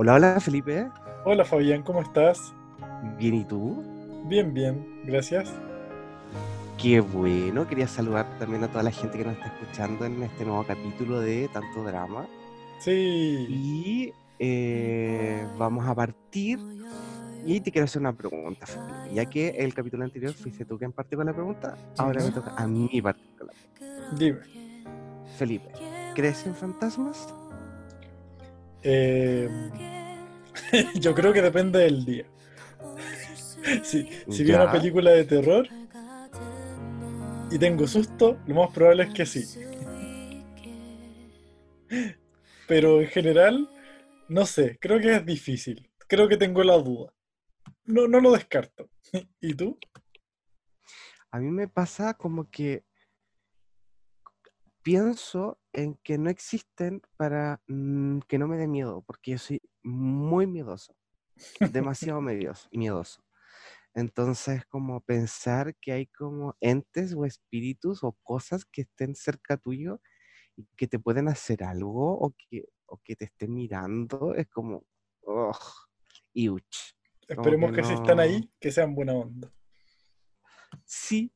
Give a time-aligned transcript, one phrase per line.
[0.00, 0.88] Hola, hola Felipe.
[1.24, 2.54] Hola Fabián, ¿cómo estás?
[3.18, 3.82] Bien, ¿y tú?
[4.26, 5.52] Bien, bien, gracias.
[6.80, 10.44] Qué bueno, quería saludar también a toda la gente que nos está escuchando en este
[10.44, 12.28] nuevo capítulo de Tanto Drama.
[12.78, 13.46] Sí.
[13.48, 16.60] Y eh, vamos a partir.
[17.44, 19.14] Y te quiero hacer una pregunta, Felipe.
[19.14, 22.54] Ya que el capítulo anterior fuiste tú quien partió con la pregunta, ahora me toca
[22.56, 24.16] a mí partir con la pregunta.
[24.16, 24.38] Dime.
[25.36, 25.72] Felipe,
[26.14, 27.34] ¿crees en fantasmas?
[28.82, 29.48] Eh,
[30.94, 32.26] yo creo que depende del día.
[33.82, 35.68] si si vi una película de terror
[37.50, 39.44] y tengo susto, lo más probable es que sí.
[42.68, 43.68] Pero en general,
[44.28, 45.90] no sé, creo que es difícil.
[46.06, 47.12] Creo que tengo la duda.
[47.84, 48.90] No, no lo descarto.
[49.40, 49.78] ¿Y tú?
[51.30, 52.84] A mí me pasa como que
[54.82, 59.60] pienso en que no existen para mm, que no me dé miedo, porque yo soy
[59.82, 60.94] muy miedoso,
[61.84, 63.24] demasiado miedoso.
[63.94, 70.00] Entonces, como pensar que hay como entes o espíritus o cosas que estén cerca tuyo
[70.56, 74.84] y que te pueden hacer algo o que, o que te estén mirando, es como,
[76.34, 76.94] iuch.
[77.26, 79.52] Como Esperemos que que si están ahí, que sean buena onda.
[80.84, 81.32] Sí,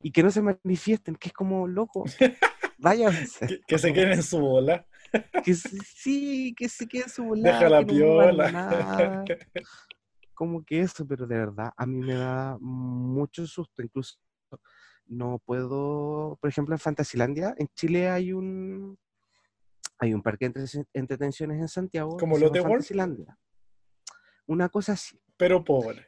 [0.00, 2.04] y que no se manifiesten, que es como loco.
[2.78, 3.46] Váyanse.
[3.46, 4.86] Que, que se queden en su bola.
[5.44, 9.24] Que se- sí, que se quede en su volada, Deja la no piola.
[10.34, 13.82] Como que eso, pero de verdad, a mí me da mucho susto.
[13.82, 14.18] Incluso
[15.06, 18.98] no puedo, por ejemplo, en Fantasilandia, en Chile hay un
[19.98, 22.16] hay un parque de entre- entretenciones en Santiago.
[22.18, 22.72] ¿Como llama Lotte World?
[22.74, 23.38] Fantasilandia.
[24.46, 26.06] Una cosa así, Pero pobre.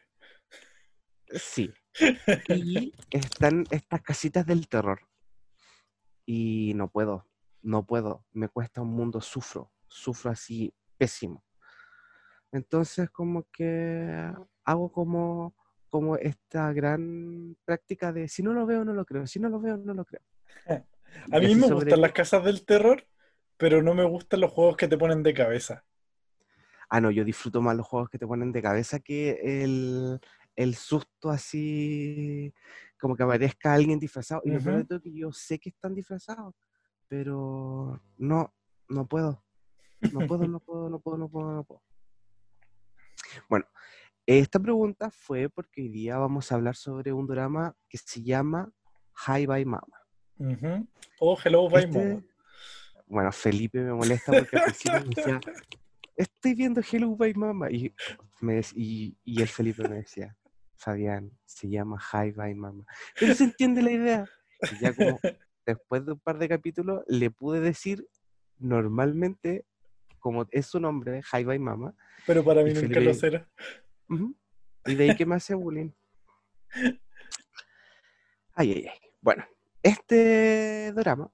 [1.33, 1.73] sí.
[2.49, 5.01] Y están estas casitas del terror.
[6.33, 7.27] Y no puedo,
[7.61, 8.25] no puedo.
[8.31, 11.43] Me cuesta un mundo, sufro, sufro así pésimo.
[12.53, 14.33] Entonces como que
[14.65, 15.57] hago como,
[15.89, 19.27] como esta gran práctica de si no lo veo, no lo creo.
[19.27, 20.23] Si no lo veo, no lo creo.
[21.33, 23.05] A mí me sobre- gustan las casas del terror,
[23.57, 25.85] pero no me gustan los juegos que te ponen de cabeza.
[26.89, 30.21] Ah, no, yo disfruto más los juegos que te ponen de cabeza que el,
[30.55, 32.55] el susto así,
[33.01, 34.43] como que aparezca alguien disfrazado.
[34.45, 34.89] Y lo peor de Ujú.
[34.89, 36.55] todo es que yo sé que están disfrazados,
[37.09, 38.55] pero no,
[38.89, 39.45] no puedo.
[40.13, 41.83] No puedo, no puedo, no puedo, no puedo, no puedo.
[43.49, 43.67] Bueno,
[44.27, 48.73] esta pregunta fue porque hoy día vamos a hablar sobre un drama que se llama
[49.27, 50.01] Hi Bye Mama.
[50.39, 50.87] Ujú.
[51.21, 52.23] Oh, hello, bye, Este- mama.
[53.07, 55.41] bueno, Felipe me molesta porque al principio me decía,
[56.17, 57.71] estoy viendo Hello Bye Mama.
[57.71, 57.95] Y,
[58.41, 60.37] me y, y el Felipe me decía,
[60.81, 62.85] Fabián, se llama Hi Bye Mama.
[63.19, 64.29] Pero se entiende la idea.
[64.71, 65.21] Y ya como
[65.67, 68.09] después de un par de capítulos le pude decir
[68.59, 69.67] normalmente,
[70.19, 71.95] como es su nombre, Hi Bye Mama,
[72.27, 73.49] Pero para mí nunca Felipe- lo será.
[74.87, 75.91] Y de ahí que me hace bullying.
[78.55, 78.99] Ay, ay, ay.
[79.21, 79.45] Bueno,
[79.83, 81.33] este drama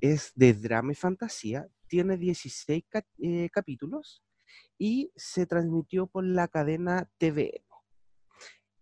[0.00, 4.22] es de drama y fantasía, tiene 16 ca- eh, capítulos
[4.76, 7.64] y se transmitió por la cadena TVN.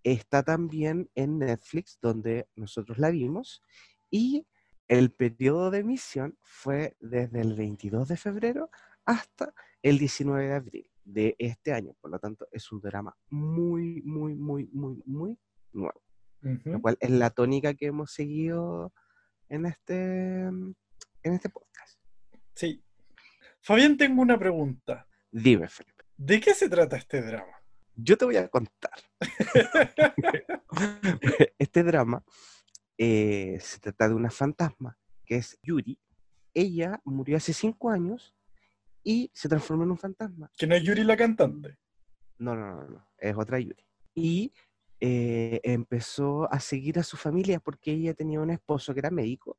[0.06, 3.60] Está también en Netflix, donde nosotros la vimos,
[4.08, 4.46] y
[4.86, 8.70] el periodo de emisión fue desde el 22 de febrero
[9.04, 9.52] hasta
[9.82, 11.92] el 19 de abril de este año.
[12.00, 15.36] Por lo tanto, es un drama muy, muy, muy, muy, muy
[15.72, 16.00] nuevo.
[16.40, 18.92] Lo cual es la tónica que hemos seguido
[19.48, 20.76] en este, en
[21.24, 21.98] este podcast.
[22.54, 22.80] Sí.
[23.60, 25.08] Fabián, tengo una pregunta.
[25.32, 26.04] Dime, Felipe.
[26.16, 27.55] ¿De qué se trata este drama?
[27.96, 28.92] Yo te voy a contar.
[31.58, 32.22] este drama
[32.98, 35.98] eh, se trata de una fantasma que es Yuri.
[36.52, 38.34] Ella murió hace cinco años
[39.02, 40.50] y se transformó en un fantasma.
[40.56, 41.78] Que no es Yuri la cantante.
[42.38, 43.82] No, no, no, no, es otra Yuri.
[44.14, 44.52] Y
[45.00, 49.58] eh, empezó a seguir a su familia porque ella tenía un esposo que era médico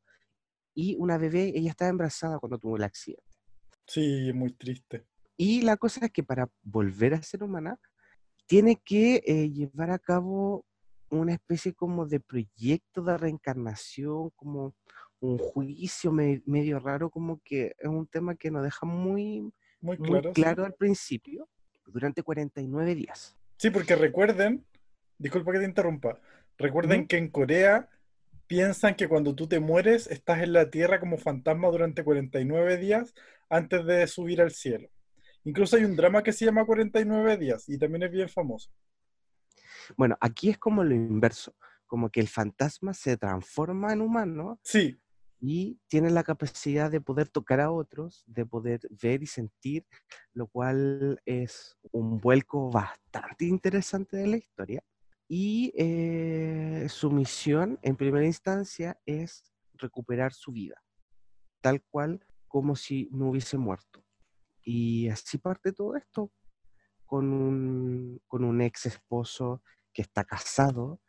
[0.75, 3.23] y una bebé, ella estaba embarazada cuando tuvo el accidente.
[3.87, 5.07] Sí, es muy triste.
[5.35, 7.79] Y la cosa es que para volver a ser humana,
[8.47, 10.65] tiene que eh, llevar a cabo
[11.09, 14.73] una especie como de proyecto de reencarnación, como
[15.19, 19.41] un juicio me- medio raro, como que es un tema que nos deja muy,
[19.81, 20.33] Muy muy claro.
[20.33, 20.41] sí.
[20.41, 21.47] claro al principio,
[21.85, 23.35] durante 49 días.
[23.57, 24.65] Sí, porque recuerden,
[25.17, 26.19] disculpa que te interrumpa,
[26.57, 27.89] recuerden que en Corea
[28.47, 33.13] piensan que cuando tú te mueres estás en la tierra como fantasma durante 49 días
[33.50, 34.89] antes de subir al cielo.
[35.47, 38.69] Incluso hay un drama que se llama 49 días y también es bien famoso.
[39.95, 41.55] Bueno, aquí es como lo inverso,
[41.85, 44.99] como que el fantasma se transforma en humano Sí,
[45.39, 49.85] y tiene la capacidad de poder tocar a otros, de poder ver y sentir,
[50.33, 54.83] lo cual es un vuelco bastante interesante de la historia.
[55.29, 59.45] Y eh, su misión en primera instancia es
[59.75, 60.83] recuperar su vida,
[61.61, 62.19] tal cual
[62.50, 64.03] como si no hubiese muerto.
[64.69, 66.29] Y así parte todo esto,
[67.05, 70.99] con un, con un ex esposo que está casado,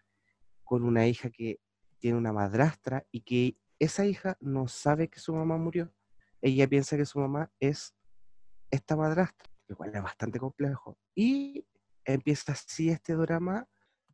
[0.63, 1.59] con una hija que
[1.99, 5.93] tiene una madrastra y que esa hija no sabe que su mamá murió.
[6.41, 7.97] Ella piensa que su mamá es
[8.71, 10.97] esta madrastra, lo cual es bastante complejo.
[11.17, 11.67] Y
[12.05, 13.67] empieza así este drama.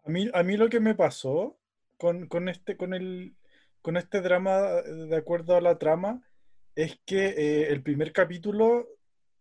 [0.04, 1.58] A mí, a mí lo que me pasó
[1.98, 3.36] con, con este, con, el,
[3.82, 6.26] con este drama, de acuerdo a la trama,
[6.74, 8.88] es que eh, el primer capítulo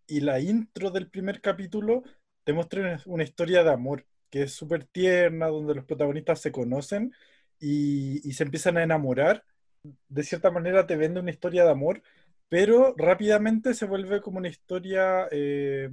[0.07, 2.03] y la intro del primer capítulo
[2.44, 7.13] te muestran una historia de amor, que es súper tierna, donde los protagonistas se conocen
[7.59, 9.44] y, y se empiezan a enamorar.
[10.09, 12.01] De cierta manera te vende una historia de amor,
[12.50, 15.89] pero rápidamente se vuelve como una historia eh,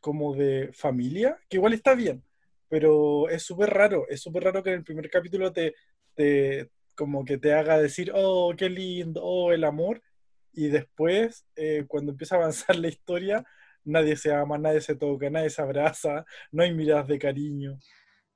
[0.00, 2.22] como de familia, que igual está bien,
[2.68, 5.74] pero es súper raro, es súper raro que en el primer capítulo te,
[6.14, 10.02] te, como que te haga decir, oh, qué lindo, oh, el amor,
[10.58, 13.44] y después, eh, cuando empieza a avanzar la historia,
[13.84, 17.78] nadie se ama, nadie se toca, nadie se abraza, no hay miradas de cariño.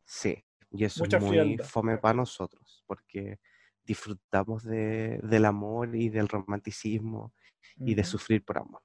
[0.04, 3.40] Sí, y eso es muy fome para nosotros, porque
[3.84, 7.34] disfrutamos de, del amor y del romanticismo
[7.76, 8.82] y de sufrir por amor.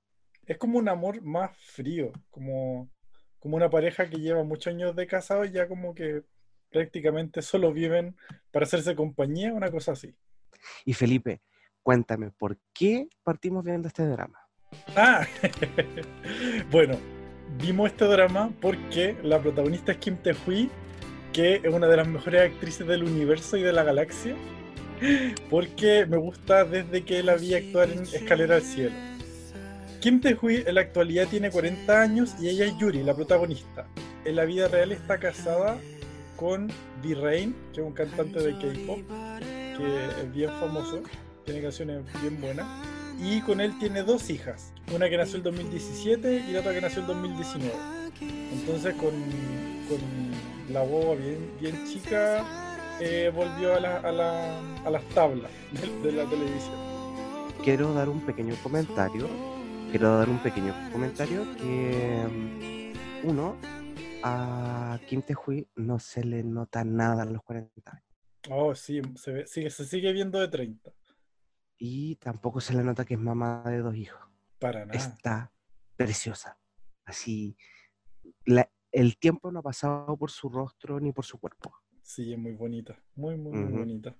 [0.47, 2.89] Es como un amor más frío, como,
[3.37, 6.23] como una pareja que lleva muchos años de casado y ya como que
[6.71, 8.17] prácticamente solo viven
[8.49, 10.15] para hacerse compañía, una cosa así.
[10.85, 11.43] Y Felipe,
[11.87, 14.37] cuéntame, ¿por qué partimos viendo este drama?
[14.97, 15.25] Ah,
[16.69, 16.97] bueno,
[17.61, 20.69] vimos este drama porque la protagonista es Kim Tae-hui,
[21.31, 24.35] que es una de las mejores actrices del universo y de la galaxia
[25.49, 28.95] porque me gusta desde que la vi actuar en Escalera al Cielo.
[30.01, 33.87] Kim Tae-hui en la actualidad tiene 40 años y ella es Yuri, la protagonista.
[34.25, 35.79] En la vida real está casada
[36.35, 36.67] con
[37.01, 38.99] V-Rain, que es un cantante de K-pop,
[39.77, 41.01] que es bien famoso,
[41.47, 42.67] tiene canciones bien buenas.
[43.19, 46.81] Y con él tiene dos hijas, una que nació en 2017 y la otra que
[46.81, 47.73] nació en 2019.
[48.53, 49.13] Entonces con,
[49.89, 52.45] con la boba bien, bien chica
[52.99, 55.49] eh, volvió a, las tablas
[56.03, 56.75] de, la televisión.
[57.63, 59.27] Quiero dar un pequeño comentario.
[59.89, 63.55] Quiero dar un pequeño comentario que mm, uno,
[64.21, 68.03] a Kim Tae-hui no se le nota nada a los 40 años.
[68.49, 70.91] Oh, sí, se, sigue, se sigue viendo de 30.
[71.77, 74.19] Y tampoco se le nota que es mamá de dos hijos.
[74.59, 74.97] Para nada.
[74.97, 75.51] Está
[75.95, 76.57] preciosa.
[77.05, 77.55] Así,
[78.91, 81.73] el tiempo no ha pasado por su rostro ni por su cuerpo.
[82.01, 84.15] Sí, es muy bonita, muy, muy, muy bonita.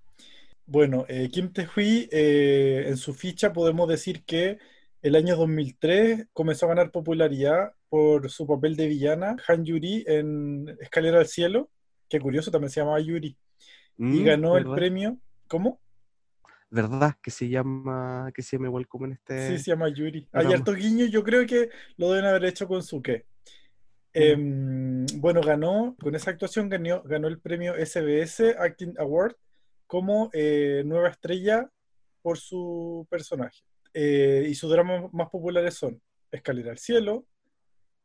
[0.65, 4.59] Bueno, eh, Kim Tae-hui, eh, en su ficha podemos decir que
[5.01, 10.75] el año 2003 comenzó a ganar popularidad por su papel de villana, Han Yuri, en
[10.81, 11.69] Escalera al Cielo,
[12.09, 13.37] que curioso, también se llamaba Yuri,
[13.97, 15.17] y mm, ganó el premio,
[15.47, 15.79] ¿cómo?
[16.69, 17.15] ¿Verdad?
[17.21, 19.49] Que se llama, que se llama igual como en este...
[19.49, 20.27] Sí, se llama Yuri.
[20.33, 23.25] Hay harto guiño, yo creo que lo deben haber hecho con Suke.
[24.13, 29.35] Em, bueno, ganó, con esa actuación ganó, ganó el premio SBS Acting Award
[29.85, 31.69] como eh, nueva estrella
[32.21, 33.61] por su personaje.
[33.93, 37.25] Eh, y sus dramas más populares son Escalera al Cielo,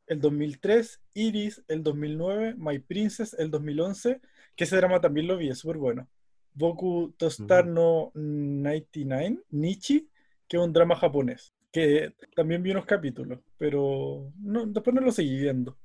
[0.06, 4.20] el 2003, Iris, el 2009, My Princess, el 2011,
[4.54, 6.08] que ese drama también lo vi, es súper bueno.
[6.54, 10.08] Boku Tostarno 99, Nichi,
[10.48, 15.12] que es un drama japonés, que también vi unos capítulos, pero no, después no lo
[15.12, 15.76] seguí viendo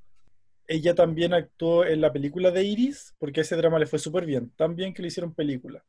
[0.67, 4.51] ella también actuó en la película de Iris, porque ese drama le fue súper bien,
[4.55, 5.83] tan bien que le hicieron película.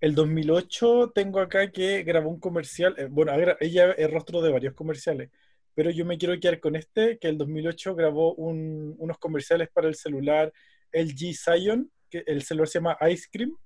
[0.00, 4.74] El 2008 tengo acá que grabó un comercial, eh, bueno, ella es rostro de varios
[4.74, 5.30] comerciales,
[5.74, 9.94] pero yo me quiero quedar con este, que el 2008 grabó unos comerciales para el
[9.94, 10.52] celular
[10.92, 13.56] LG Zion, que el celular se llama Ice Cream,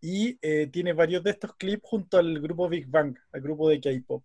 [0.00, 3.80] y eh, tiene varios de estos clips junto al grupo Big Bang, al grupo de
[3.80, 4.24] K-Pop.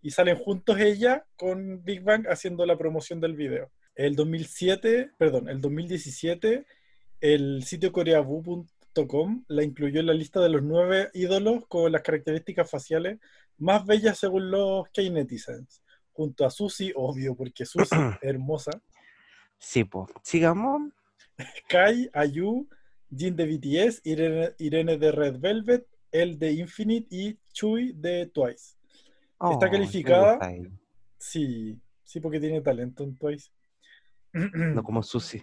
[0.00, 3.70] Y salen juntos ella con Big Bang haciendo la promoción del video.
[3.94, 6.64] El 2007, perdón, el 2017,
[7.20, 12.70] el sitio coreabu.com la incluyó en la lista de los nueve ídolos con las características
[12.70, 13.18] faciales
[13.58, 15.82] más bellas según los K-Netizens.
[16.12, 18.70] Junto a Susi, obvio, porque Susi es hermosa.
[19.58, 20.10] Sí, pues.
[20.22, 20.92] Sigamos.
[21.68, 22.68] Kai, Ayu,
[23.14, 28.76] Jin de BTS, Irene, Irene, de Red Velvet, El de Infinite y Chui de Twice.
[29.52, 30.38] Está calificada.
[31.18, 33.50] Sí, sí, porque tiene talento en Twice.
[34.32, 35.42] no como Susi.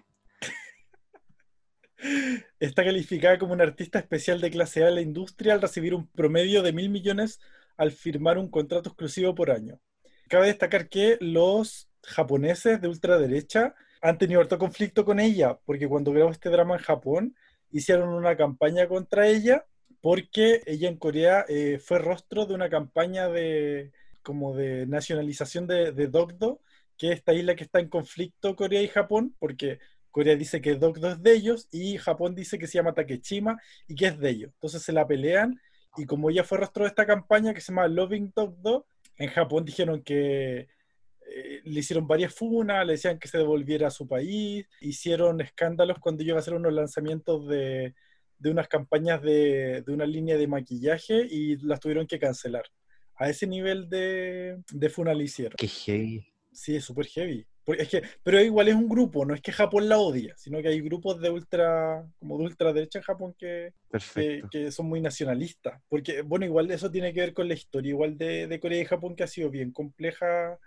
[2.59, 6.07] Está calificada como una artista especial de clase A en la industria al recibir un
[6.07, 7.39] promedio de mil millones
[7.77, 9.79] al firmar un contrato exclusivo por año.
[10.29, 16.11] Cabe destacar que los japoneses de ultraderecha han tenido harto conflicto con ella, porque cuando
[16.11, 17.35] grabó este drama en Japón,
[17.77, 19.65] hicieron una campaña contra ella,
[19.99, 23.91] porque ella en Corea eh, fue rostro de una campaña de
[24.23, 26.09] como de nacionalización de, de
[26.97, 29.79] que es esta isla que está en conflicto Corea y Japón, porque
[30.09, 33.95] Corea dice que Dogdo es de ellos y Japón dice que se llama Takeshima y
[33.95, 34.51] que es de ellos.
[34.53, 35.59] Entonces se la pelean
[35.97, 39.65] y como ella fue rostro de esta campaña que se llama Loving Dogdo, en Japón
[39.65, 40.69] dijeron que
[41.37, 45.99] eh, le hicieron varias funas, le decían que se devolviera a su país, hicieron escándalos
[45.99, 47.93] cuando iba a hacer unos lanzamientos de,
[48.39, 52.63] de unas campañas de, de, una línea de maquillaje y las tuvieron que cancelar.
[53.17, 55.57] A ese nivel de, de funa le hicieron.
[55.57, 56.25] Qué heavy.
[56.53, 57.45] Sí, es súper heavy.
[57.67, 60.69] Es que, pero igual es un grupo, no es que Japón la odia, sino que
[60.69, 63.73] hay grupos de ultra, como de ultraderecha en Japón que,
[64.13, 65.81] que, que, son muy nacionalistas.
[65.89, 68.85] Porque, bueno, igual eso tiene que ver con la historia igual de, de Corea y
[68.85, 70.57] Japón que ha sido bien compleja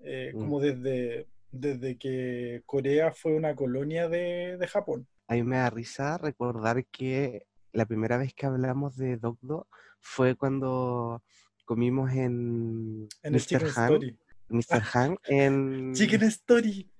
[0.00, 0.38] eh, mm.
[0.38, 5.06] como desde, desde que Corea fue una colonia de, de, Japón.
[5.28, 9.68] A mí me da risa recordar que la primera vez que hablamos de Dogdo
[10.00, 11.22] fue cuando
[11.64, 14.18] comimos en, en el Chicken Story.
[14.48, 14.82] Mr.
[14.94, 15.92] Han en...
[15.94, 16.90] Chicken Story.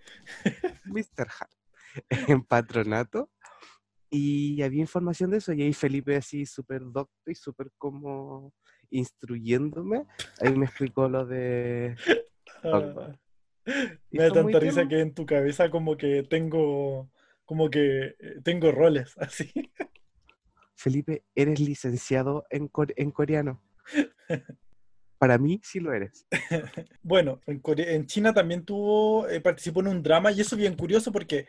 [0.84, 1.28] Mr.
[1.40, 1.48] Han
[2.28, 3.30] en patronato.
[4.08, 8.52] Y había información de eso, y ahí Felipe así súper docto y súper como
[8.88, 10.04] instruyéndome,
[10.40, 11.96] ahí me explicó lo de
[14.10, 17.10] me da tanta risa que en tu cabeza como que tengo
[17.44, 19.52] como que eh, tengo roles así.
[20.74, 23.62] Felipe, eres licenciado en, en coreano.
[25.18, 26.26] Para mí sí lo eres.
[27.02, 30.76] bueno, en, en China también tuvo, eh, participó en un drama y eso es bien
[30.76, 31.46] curioso porque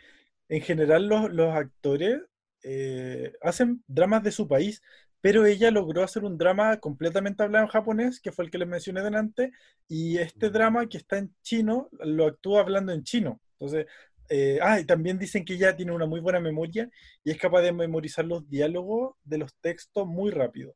[0.48, 2.22] en general los, los actores
[2.64, 4.82] eh, hacen dramas de su país,
[5.22, 8.68] pero ella logró hacer un drama completamente hablado en japonés, que fue el que les
[8.68, 9.52] mencioné delante,
[9.88, 13.42] y este drama que está en chino lo actúa hablando en chino.
[13.54, 13.88] Entonces,
[14.30, 16.90] eh, ah, y también dicen que ella tiene una muy buena memoria
[17.24, 20.76] y es capaz de memorizar los diálogos de los textos muy rápido.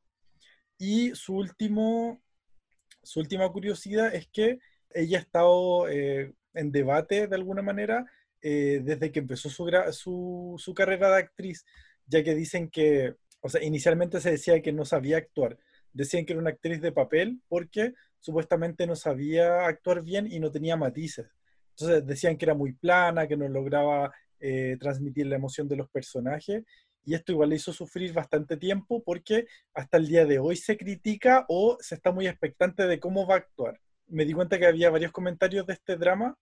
[0.77, 2.21] Y su, último,
[3.03, 8.05] su última curiosidad es que ella ha estado eh, en debate de alguna manera
[8.41, 11.65] eh, desde que empezó su, su, su carrera de actriz,
[12.07, 15.57] ya que dicen que o sea, inicialmente se decía que no sabía actuar.
[15.93, 20.51] Decían que era una actriz de papel porque supuestamente no sabía actuar bien y no
[20.51, 21.27] tenía matices.
[21.71, 25.89] Entonces decían que era muy plana, que no lograba eh, transmitir la emoción de los
[25.89, 26.63] personajes.
[27.03, 30.77] Y esto igual le hizo sufrir bastante tiempo porque hasta el día de hoy se
[30.77, 33.81] critica o se está muy expectante de cómo va a actuar.
[34.07, 36.38] Me di cuenta que había varios comentarios de este drama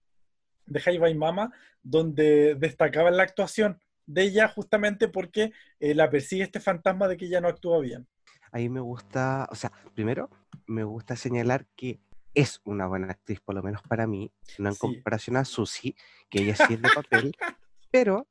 [0.66, 3.80] de Jaiba y Mama donde destacaban la actuación
[4.10, 8.08] de ella justamente porque eh, la persigue este fantasma de que ella no actúa bien.
[8.52, 10.30] Ahí me gusta, o sea, primero
[10.66, 12.00] me gusta señalar que
[12.34, 15.96] es una buena actriz, por lo menos para mí, no en comparación a Susie,
[16.30, 17.32] que ella sí es de papel,
[17.92, 18.28] pero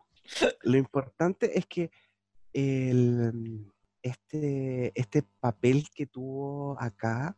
[0.62, 1.90] lo importante es que
[2.52, 7.36] el, este, este papel que tuvo acá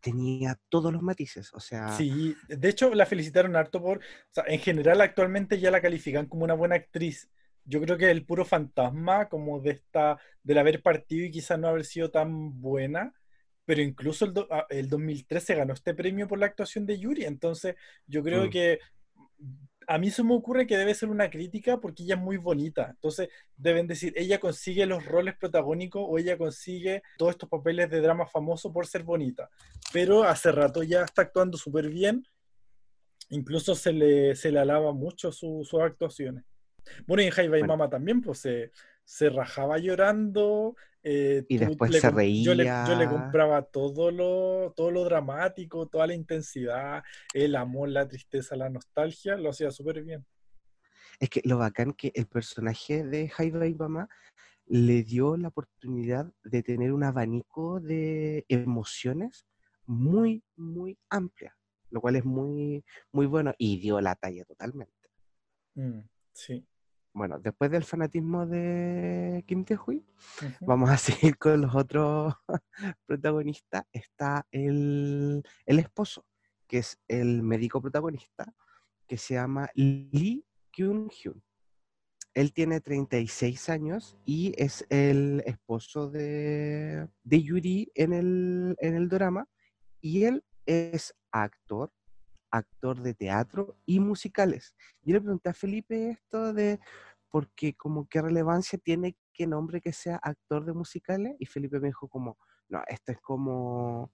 [0.00, 1.96] tenía todos los matices, o sea...
[1.96, 6.26] Sí, de hecho la felicitaron harto por, o sea, en general actualmente ya la califican
[6.26, 7.28] como una buena actriz,
[7.68, 11.68] yo creo que el puro fantasma como de esta, del haber partido y quizás no
[11.68, 13.12] haber sido tan buena,
[13.66, 17.76] pero incluso el, do, el 2013 ganó este premio por la actuación de Yuri, entonces
[18.06, 18.50] yo creo mm.
[18.50, 18.78] que
[19.86, 22.88] a mí se me ocurre que debe ser una crítica porque ella es muy bonita,
[22.90, 28.00] entonces deben decir, ella consigue los roles protagónicos o ella consigue todos estos papeles de
[28.00, 29.50] drama famoso por ser bonita,
[29.92, 32.26] pero hace rato ya está actuando súper bien,
[33.28, 36.44] incluso se le, se le alaba mucho su, sus actuaciones.
[37.06, 38.72] Bueno, y en Jaiba y Mama también, pues se,
[39.08, 40.76] se rajaba llorando.
[41.02, 42.44] Eh, y después se reía.
[42.44, 47.02] Yo le, yo le, compraba todo lo, todo lo dramático, toda la intensidad,
[47.32, 50.26] el amor, la tristeza, la nostalgia, lo hacía súper bien.
[51.18, 54.10] Es que lo bacán que el personaje de Jaiba y Mama
[54.66, 59.46] le dio la oportunidad de tener un abanico de emociones
[59.86, 61.56] muy, muy amplia,
[61.88, 65.08] lo cual es muy, muy bueno y dio la talla totalmente.
[65.74, 66.00] Mm,
[66.32, 66.67] sí
[67.18, 70.06] bueno, después del fanatismo de Kim Tae-hui,
[70.60, 70.96] vamos a
[71.32, 72.34] seguir con los otros
[73.06, 73.82] protagonistas.
[73.92, 76.24] Está el, el, esposo,
[76.66, 78.54] que es el médico protagonista,
[79.06, 81.42] que se llama Lee Kyun-hyun.
[82.34, 89.08] Él tiene 36 años y es el esposo de, de Yuri en el, en el
[89.08, 89.48] drama.
[90.00, 91.90] Y él es actor,
[92.50, 94.74] actor de teatro y musicales.
[95.02, 96.78] Yo le pregunté a Felipe esto de
[97.30, 101.88] porque como qué relevancia tiene que nombre que sea actor de musicales y Felipe me
[101.88, 104.12] dijo como, no, esto es como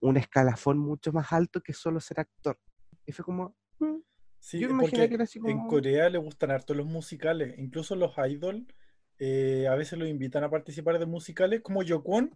[0.00, 2.60] un escalafón mucho más alto que solo ser actor.
[3.06, 3.98] Y fue como, mm".
[4.38, 7.54] Sí, yo me porque imaginé que era así en Corea le gustan harto los musicales,
[7.58, 8.66] incluso los idol
[9.18, 12.34] eh, a veces los invitan a participar de musicales, como Yokon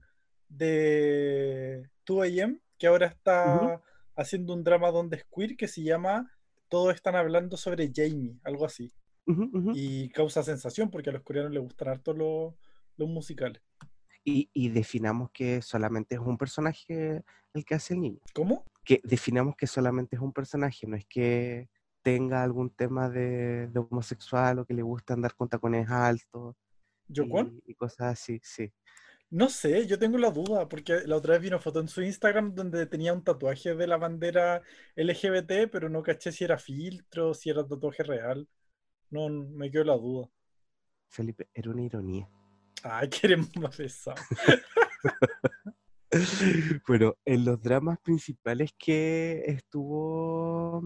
[0.49, 3.07] de 2AM, que ahora
[3.43, 3.83] "Ujú, está
[4.15, 6.31] haciendo un drama donde es queer que se llama
[6.69, 8.93] Todos están hablando sobre Jamie, algo así.
[9.27, 9.71] Ujú, ujú".
[9.77, 12.55] Y causa sensación porque a los coreanos les gustan harto los,
[12.97, 13.63] los musicales.
[14.25, 17.23] Y, y definamos que solamente es un personaje
[17.55, 18.21] el que hace el niño.
[18.35, 18.65] ¿Cómo?
[18.85, 21.69] Que definamos que solamente es un personaje, no es que
[22.03, 26.57] tenga algún tema de, de homosexual o que le gusta andar con tacones altos
[27.09, 27.61] ¿Yokon?
[27.67, 28.73] y, y cosas así, sí.
[29.31, 32.01] No sé, yo tengo la duda, porque la otra vez vi una foto en su
[32.03, 34.63] Instagram donde tenía un tatuaje de la bandera
[34.95, 38.49] LGBT, pero no caché si era filtro, si era tatuaje real.
[39.11, 40.29] No, me quedó la duda.
[41.09, 42.29] Felipe, era una ironía.
[42.83, 44.17] Ay, queremos más pesado.
[46.87, 50.83] Bueno, en los dramas principales que estuvo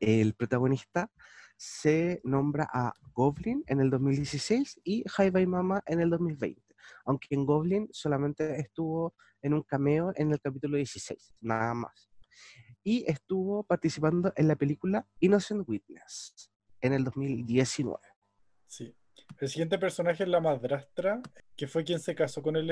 [0.00, 1.10] el protagonista,
[1.56, 6.62] se nombra a Goblin en el 2016 y Hi Bye Mama en el 2020.
[7.06, 12.10] Aunque en Goblin solamente estuvo en un cameo en el capítulo 16, nada más.
[12.84, 16.50] Y estuvo participando en la película Innocent Witness
[16.86, 17.98] en el 2019.
[18.66, 18.94] Sí.
[19.40, 21.20] El siguiente personaje es la madrastra,
[21.56, 22.70] que fue quien se casó con el,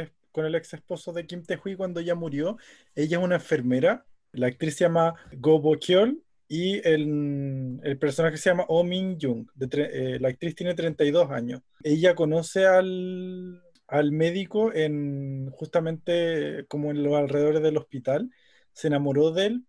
[0.55, 2.57] ex esposo de Kim Tae-hui cuando ella murió.
[2.95, 4.07] Ella es una enfermera.
[4.33, 9.47] La actriz se llama Go Bo-kyol y el, personaje se llama Oh Min-jung.
[9.55, 11.61] de tre- eh, la actriz tiene 32 años.
[11.83, 18.31] Ella conoce al, al médico en justamente como en los alrededores del hospital.
[18.73, 19.65] Se enamoró de él,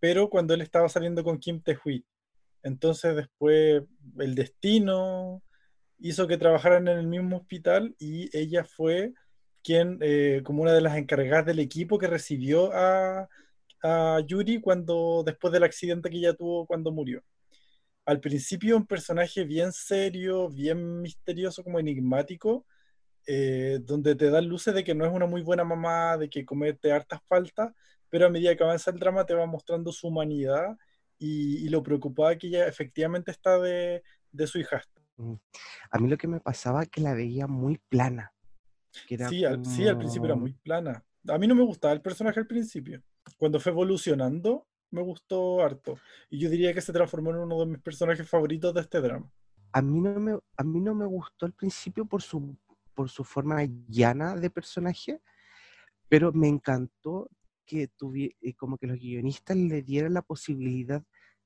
[0.00, 2.04] pero cuando él estaba saliendo con Kim Tae-hui.
[2.62, 3.82] Entonces después
[4.18, 5.42] el destino
[5.98, 9.12] hizo que trabajaran en el mismo hospital y ella fue
[9.62, 13.28] quien, eh, como una de las encargadas del equipo que recibió a,
[13.82, 17.22] a Yuri cuando, después del accidente que ella tuvo cuando murió.
[18.06, 22.66] Al principio un personaje bien serio, bien misterioso, como enigmático,
[23.26, 26.44] eh, donde te dan luces de que no es una muy buena mamá, de que
[26.44, 27.72] comete hartas faltas,
[28.08, 30.76] pero a medida que avanza el drama te va mostrando su humanidad
[31.20, 34.02] y, y lo preocupada que ella efectivamente está de,
[34.32, 35.00] de su hijastra.
[35.16, 35.34] Mm.
[35.92, 38.32] A mí lo que me pasaba es que la veía muy plana.
[39.06, 41.04] Que era Sí al, sí, al principio era muy plana.
[41.28, 43.00] A mí no me gustaba el personaje al principio.
[43.36, 45.98] Cuando fue evolucionando, me gustó harto.
[46.30, 49.30] Y yo diría que se transformó en uno de mis personajes favoritos de este drama.
[49.72, 52.56] a mí no me, a mí no me gustó al principio por su,
[52.94, 55.20] por su forma llana de personaje,
[56.08, 57.28] pero me encantó
[57.70, 61.02] que tuvi- eh, como que los guionistas le dieran la posibilidad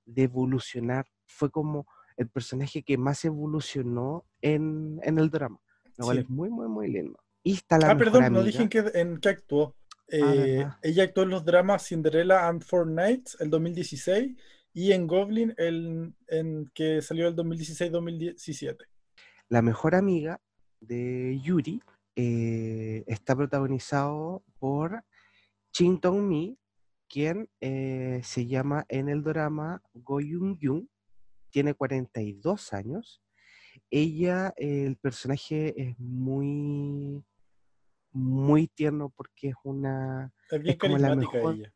[0.07, 1.07] de evolucionar.
[1.27, 5.61] Fue como el personaje que más evolucionó en, en el drama,
[5.97, 6.23] lo cual Sí.
[6.23, 7.19] es muy, muy, muy lindo.
[7.43, 9.77] Y está la Ah, perdón, no dije en qué, en qué actuó.
[10.09, 10.77] Eh, verdad.
[10.83, 14.37] ella actuó en los dramas Cinderella and Four Nights el 2016
[14.75, 18.77] y en Goblin el en que salió el 2016-2017.
[19.49, 20.41] La mejor amiga
[20.81, 21.83] de Yuri
[22.17, 25.03] eh, está protagonizado por
[25.77, 26.57] Shin Dong-mi,
[27.09, 30.89] quien eh, se llama en el drama Go Young-yoon,
[31.51, 33.21] tiene 42 años.
[33.91, 37.25] Ella, eh, el personaje es muy,
[38.13, 41.75] muy tierno porque es una, Es bien Es como la mejor- ella.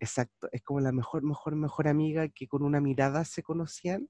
[0.00, 4.08] exacto, es como la mejor, mejor, mejor amiga que con una mirada se conocían.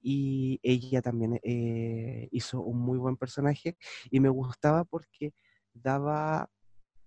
[0.00, 3.76] Y ella también eh, hizo un muy buen personaje
[4.10, 5.34] y me gustaba porque
[5.74, 6.48] daba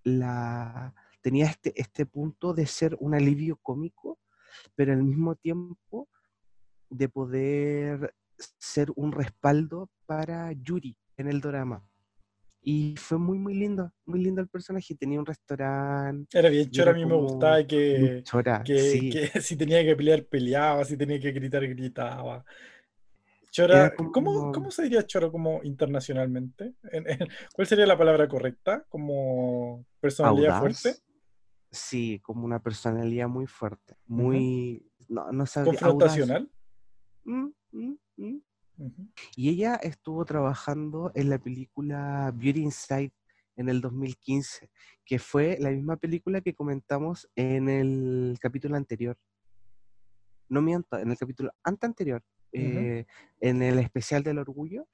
[0.04, 4.18] la tenía este, este punto de ser un alivio cómico,
[4.74, 6.08] pero al mismo tiempo
[6.90, 8.14] de poder
[8.58, 11.88] ser un respaldo para Yuri en el drama.
[12.64, 14.94] Y fue muy, muy lindo, muy lindo el personaje.
[14.94, 19.10] Tenía un restaurante, Era bien chora, a mí me gustaba que, chora, que, sí.
[19.10, 22.44] que si tenía que pelear, peleaba, si tenía que gritar, gritaba.
[23.50, 26.74] Chora, como- ¿cómo, cómo se diría choro como internacionalmente?
[26.90, 28.84] En- en- ¿Cuál sería la palabra correcta?
[28.88, 30.80] ¿Como personalidad audaz.
[30.80, 31.02] fuerte?
[31.72, 35.64] Sí, como una personalidad muy fuerte, muy, no, no audaz.
[35.64, 36.52] ¿Confrontacional?
[37.24, 38.38] Mm, mm, mm.
[39.36, 43.12] Y ella estuvo trabajando en la película Beauty Inside
[43.56, 44.70] en el 2015,
[45.04, 49.16] que fue la misma película que comentamos en el capítulo anterior.
[50.48, 53.06] No miento, en el capítulo ante anterior, eh,
[53.40, 54.86] en el especial del orgullo,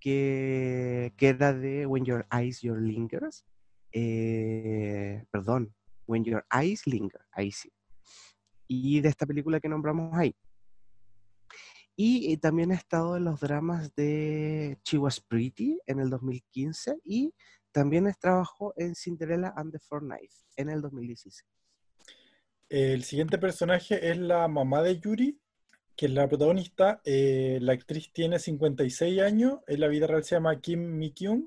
[0.00, 3.44] que, que era de When Your Eyes Your Lingers.
[3.94, 5.72] Eh, perdón,
[6.06, 7.72] When Your Eyes Linger, ahí sí.
[8.66, 10.34] Y de esta película que nombramos ahí.
[11.96, 16.96] Y, eh, también ha estado en los dramas de She Was Pretty en el 2015
[17.04, 17.32] y
[17.70, 21.44] también trabajó en Cinderella and the Four Knights en el 2016.
[22.68, 25.38] El siguiente personaje es la mamá de Yuri,
[25.94, 27.00] que es la protagonista.
[27.04, 31.46] Eh, la actriz tiene 56 años, en la vida real se llama Kim Mi-kyung.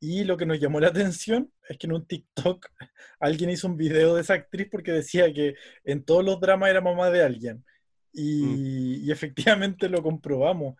[0.00, 2.66] Y lo que nos llamó la atención es que en un TikTok
[3.20, 6.80] alguien hizo un video de esa actriz porque decía que en todos los dramas era
[6.80, 7.64] mamá de alguien.
[8.12, 10.76] Y, y efectivamente lo comprobamos.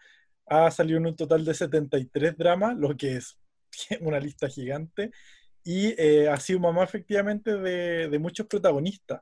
[0.46, 3.38] Ha salido en un total de 73 dramas, lo que es
[4.00, 5.10] una lista gigante.
[5.64, 9.20] Y eh, ha sido mamá efectivamente de, de muchos protagonistas.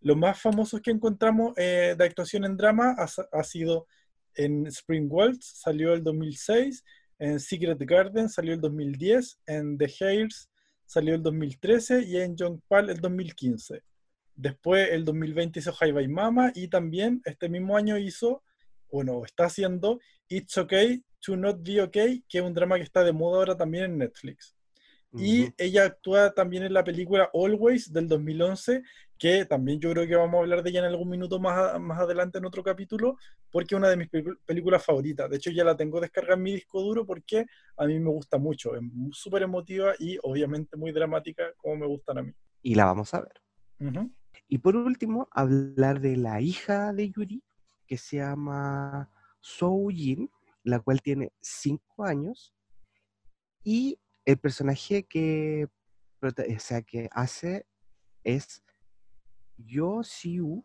[0.00, 3.88] Los más famosos que encontramos eh, de actuación en drama ha, ha, sido
[4.34, 6.84] en Spring Waltz, salió el 2006,
[7.18, 10.48] en Secret Garden salió el 2010, en The Hairs
[10.86, 13.82] salió el 2013 y en Young Pal el 2015.
[14.34, 18.42] Después, el 2020 hizo High by Mama y también este mismo año hizo,
[18.90, 23.02] bueno, está haciendo It's Okay to Not Be Okay, que es un drama que está
[23.02, 24.54] de moda ahora también en Netflix.
[25.14, 28.82] Y ella actúa también en la película Always del 2011,
[29.18, 31.98] que también yo creo que vamos a hablar de ella en algún minuto más, más
[31.98, 33.16] adelante en otro capítulo,
[33.50, 34.08] porque es una de mis
[34.46, 35.28] películas favoritas.
[35.28, 38.38] De hecho, ya la tengo descargada en mi disco duro porque a mí me gusta
[38.38, 38.76] mucho.
[38.76, 42.32] Es súper emotiva y obviamente muy dramática, como me gustan a mí.
[42.62, 43.42] Y la vamos a ver.
[44.48, 47.42] Y por último, hablar de la hija de Yuri,
[47.86, 50.30] que se llama Soo Jin,
[50.62, 52.54] la cual tiene cinco años.
[53.64, 55.68] Y el personaje que,
[56.22, 57.66] o sea, que hace
[58.24, 58.62] es
[59.58, 60.64] Yo Siu,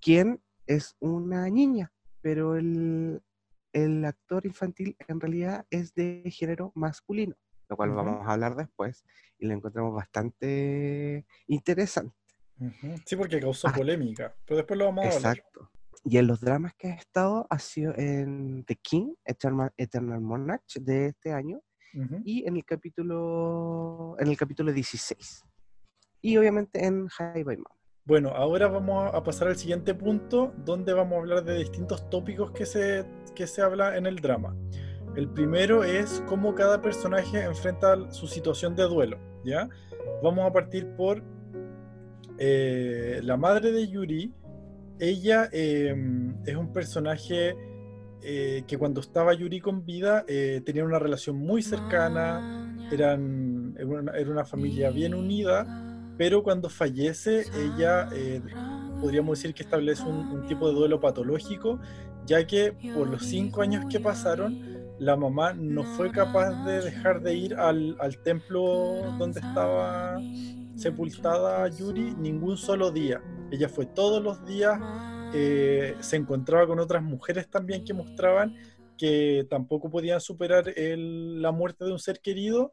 [0.00, 3.22] quien es una niña, pero el,
[3.72, 7.34] el, actor infantil en realidad es de género masculino,
[7.68, 7.96] lo cual uh -huh.
[7.96, 9.04] vamos a hablar después
[9.38, 12.16] y lo encontramos bastante interesante.
[12.58, 13.02] Uh -huh.
[13.06, 15.36] Sí, porque causó ah, polémica, pero después lo vamos a hablar.
[15.38, 15.70] Exacto.
[16.04, 20.74] Y en los dramas que ha estado ha sido en The King, Eternal, Eternal Monarch
[20.80, 21.60] de este año,
[21.94, 22.22] Uh -huh.
[22.24, 25.44] y en el capítulo en el capítulo 16
[26.22, 27.76] y obviamente en High by Mom.
[28.04, 32.50] Bueno, ahora vamos a pasar al siguiente punto donde vamos a hablar de distintos tópicos
[32.50, 33.04] que se,
[33.36, 34.56] que se habla en el drama.
[35.14, 39.68] El primero es cómo cada personaje enfrenta su situación de duelo, ¿ya?
[40.20, 41.22] Vamos a partir por
[42.38, 44.34] eh, la madre de Yuri.
[44.98, 45.94] Ella eh,
[46.44, 47.54] es un personaje
[48.20, 53.86] eh, que cuando estaba Yuri con vida eh, tenían una relación muy cercana, eran, era,
[53.86, 55.91] una, era una familia bien unida,
[56.22, 58.40] pero cuando fallece ella, eh,
[59.00, 61.80] podríamos decir que establece un, un, tipo de duelo patológico,
[62.26, 64.56] ya que por los cinco años que pasaron,
[65.00, 70.20] la mamá no fue capaz de dejar de ir al, al templo donde estaba
[70.76, 73.20] sepultada Yuri ningún solo día.
[73.50, 74.78] Ella fue todos los días
[75.34, 78.54] eh, se encontraba con otras mujeres también que mostraban
[78.96, 82.72] que tampoco podían superar el, la muerte de un ser querido,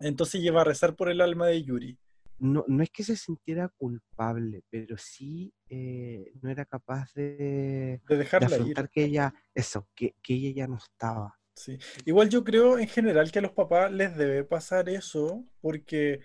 [0.00, 1.98] entonces lleva a rezar por el alma de Yuri.
[2.38, 8.16] No, no es que se sintiera culpable, pero sí eh, no era capaz de, de
[8.16, 8.88] dejarla de ir.
[8.90, 11.38] que ella, eso, que, que ella ya no estaba.
[11.54, 11.78] Sí.
[12.04, 16.20] Igual yo creo en general que a los papás les debe pasar eso, porque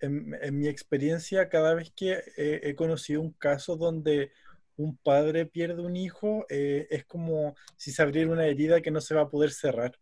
[0.00, 4.30] en, en mi experiencia, cada vez que he, he conocido un caso donde
[4.76, 9.00] un padre pierde un hijo, eh, es como si se abriera una herida que no
[9.00, 9.98] se va a poder cerrar.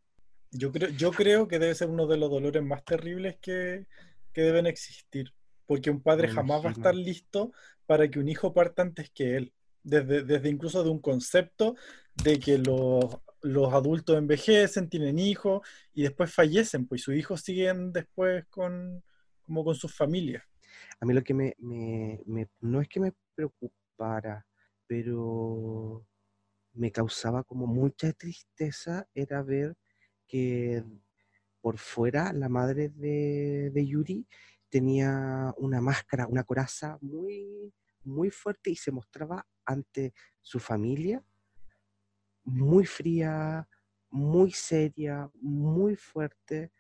[0.51, 3.87] Yo creo, yo creo que debe ser uno de los dolores más terribles que,
[4.33, 5.33] que deben existir,
[5.67, 6.63] porque un padre Me jamás imagino.
[6.63, 7.53] va a estar listo
[7.87, 11.77] para que un hijo parta antes que él, desde, desde incluso de un concepto
[12.15, 13.05] de que los,
[13.43, 19.03] los adultos envejecen, tienen hijos y después fallecen, pues sus hijos siguen después con,
[19.43, 20.43] como con sus familias.
[21.01, 24.47] A mí lo que me, me, me no es que me preocupara,
[24.87, 26.07] pero
[26.73, 29.77] me causaba como mucha tristeza era ver
[30.27, 30.83] que
[31.61, 34.27] por fuera la madre de, de, Yuri
[34.75, 41.23] tenía una máscara, una coraza muy, muy fuerte y se mostraba ante su familia
[42.43, 43.69] muy fría,
[44.11, 46.73] muy seria, muy fuerte,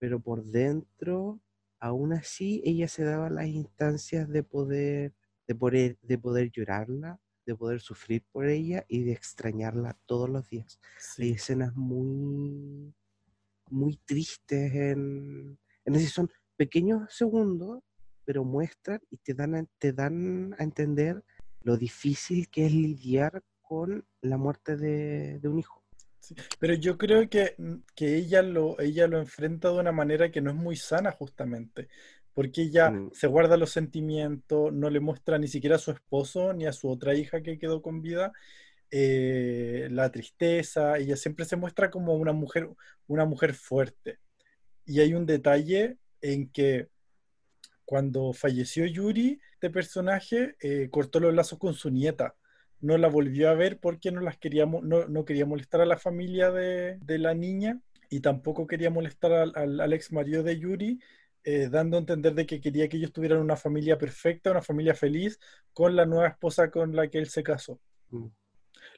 [0.00, 1.40] pero por dentro,
[1.78, 5.14] aún así, ella se daba las instancias de poder
[5.46, 10.48] de poder, de poder llorarla, de poder sufrir por ella y de extrañarla todos los
[10.48, 10.80] días.
[10.98, 11.22] Sí.
[11.22, 12.92] Hay escenas muy,
[13.70, 16.28] muy tristes en, en ese son
[16.62, 17.82] pequeños segundos,
[18.24, 21.14] pero muestran y te dan, a, te dan a entender
[21.62, 25.82] lo difícil que es lidiar con la muerte de, de un hijo.
[26.20, 27.56] Sí, pero yo creo que,
[27.96, 31.88] que ella, lo, ella lo enfrenta de una manera que no es muy sana justamente,
[32.32, 33.10] porque ella mm.
[33.12, 36.88] se guarda los sentimientos, no le muestra ni siquiera a su esposo ni a su
[36.88, 38.30] otra hija que quedó con vida.
[38.92, 42.68] eh, la tristeza, ella siempre se muestra como una mujer,
[43.08, 44.18] una mujer fuerte.
[44.84, 46.88] Y hay un detalle en que
[47.84, 52.34] cuando falleció Yuri, este personaje eh, cortó los lazos con su nieta.
[52.80, 56.50] No la volvió a ver porque no, las queríamos, no, quería molestar a la familia
[56.50, 61.00] de, la niña y tampoco quería molestar al, al, ex marido de Yuri,
[61.44, 64.94] eh, dando a entender de que quería que ellos tuvieran una familia perfecta, una familia
[64.94, 65.38] feliz
[65.72, 67.80] con la nueva esposa con la que él se casó.
[68.10, 68.26] Mm.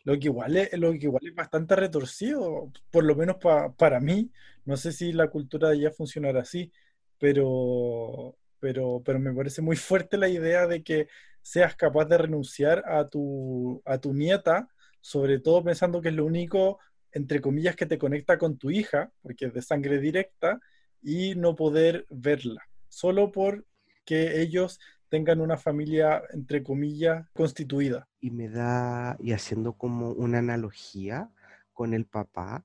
[0.04, 3.36] Lo que, igual es, lo que igual es bastante retorcido, por lo menos
[3.76, 4.30] para mí.
[4.64, 6.70] No sé si la cultura de ella funcionará así,
[7.18, 11.08] pero, pero, pero me parece muy fuerte la idea de que
[11.42, 14.68] seas capaz de renunciar a tu, a tu nieta,
[15.00, 16.78] sobre todo pensando que es lo único,
[17.12, 20.58] entre comillas, que te conecta con tu hija, porque es de sangre directa,
[21.02, 28.08] y no poder verla, solo porque ellos tengan una familia, entre comillas, constituida.
[28.20, 31.30] Y me da, y haciendo como una analogía
[31.72, 32.64] con el papá,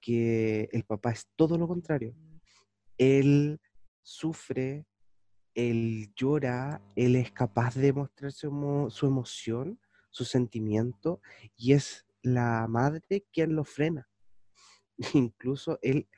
[0.00, 2.14] que el papá es todo lo contrario.
[2.96, 3.60] Él
[4.08, 4.86] sufre,
[5.54, 11.20] él llora, él es capaz de mostrar su, su emoción, su sentimiento,
[11.56, 14.08] y es la madre quien lo frena.
[15.14, 16.08] Incluso él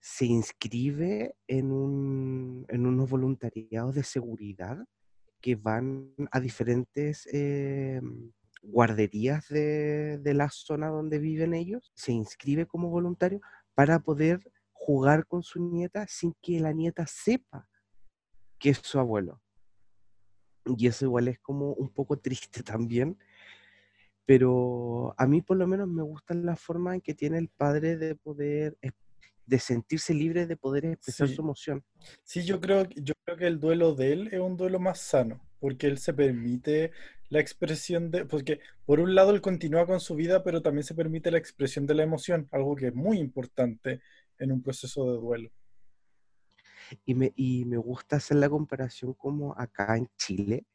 [0.00, 4.86] se inscribe en, un, en unos voluntariados de seguridad
[5.40, 8.00] que van a diferentes eh,
[8.62, 13.40] guarderías de, de, la zona donde viven ellos, se inscribe como voluntario
[13.74, 14.40] para poder
[14.84, 17.66] jugar con su nieta sin que la nieta sepa
[18.58, 19.40] que es su abuelo.
[20.66, 23.18] Y eso igual es como un poco triste también,
[24.26, 27.96] pero a mí por lo menos me gusta la forma en que tiene el padre
[27.96, 28.76] de poder
[29.46, 31.84] de sentirse libre de poder expresar su emoción.
[32.22, 35.40] Sí, yo creo, yo creo que el duelo de él es un duelo más sano,
[35.60, 36.92] porque él se permite
[37.28, 40.94] la expresión de, porque por un lado él continúa con su vida, pero también se
[40.94, 44.00] permite la expresión de la emoción, algo que es muy importante
[44.38, 45.50] en un proceso de duelo.
[47.04, 50.66] Y me, y me gusta hacer la comparación como acá en Chile,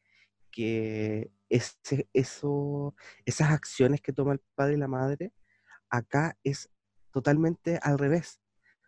[0.51, 2.95] que ese, eso,
[3.25, 5.33] esas acciones que toma el padre y la madre,
[5.89, 6.69] acá es
[7.11, 8.41] totalmente al revés.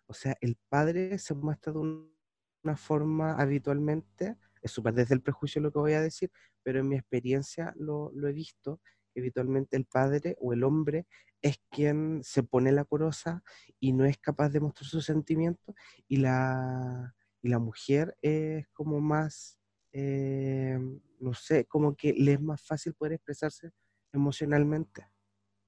[0.07, 5.62] O sea, el padre se muestra de una forma habitualmente, es súper desde el prejuicio
[5.62, 6.31] lo que voy a decir,
[6.63, 8.81] pero en mi experiencia lo, he visto,
[9.19, 11.06] habitualmente el padre o el hombre
[11.41, 13.43] es quien se pone la corosa
[13.80, 15.76] y no es capaz de mostrar sus sentimientos
[16.08, 19.58] y la, y la mujer es como más,
[19.91, 20.80] eh,
[21.19, 23.71] no sé, como que le es más fácil poder expresarse
[24.13, 25.08] emocionalmente.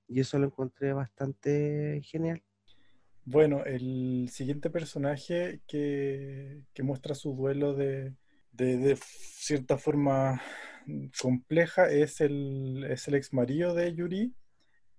[0.08, 2.44] Y eso lo encontré bastante genial.
[3.26, 8.14] Bueno, el siguiente personaje que, muestra su duelo de,
[8.56, 10.42] cierta forma
[11.20, 14.34] compleja es el, es el ex marido de Yuri.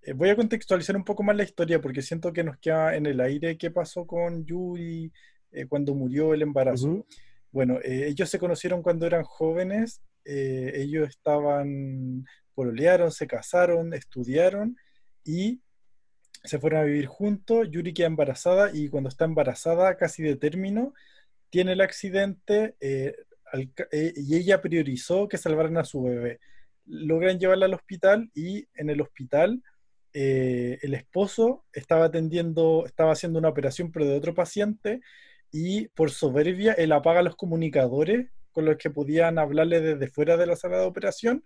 [0.01, 3.05] Eh, voy a contextualizar un poco más la historia porque siento que nos queda en
[3.05, 5.11] el aire qué pasó con Yuri
[5.51, 7.05] eh, cuando murió el embarazo.
[7.51, 14.75] Bueno, eh, ellos se conocieron cuando eran jóvenes, ellos estaban, pololearon, se casaron, estudiaron
[15.23, 15.61] y
[16.43, 20.93] se fueron a vivir juntos, Yuri queda embarazada y cuando está embarazada, casi de término,
[21.51, 22.75] tiene el accidente
[23.91, 26.39] eh, y ella priorizó que salvaran a su bebé.
[26.85, 29.61] Logran llevarla al hospital y en el hospital
[30.13, 35.01] eh, el esposo estaba atendiendo, estaba haciendo una operación pero de otro paciente
[35.51, 40.45] y por soberbia él apaga los comunicadores con los que podían hablarle desde fuera de
[40.45, 41.43] la sala de operación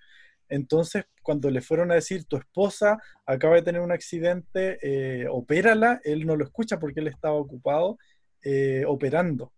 [0.49, 6.01] entonces, cuando le fueron a decir, tu esposa acaba de tener un accidente, eh, opérala,
[6.03, 7.99] él no lo escucha porque él estaba ocupado
[8.41, 9.53] eh, operando.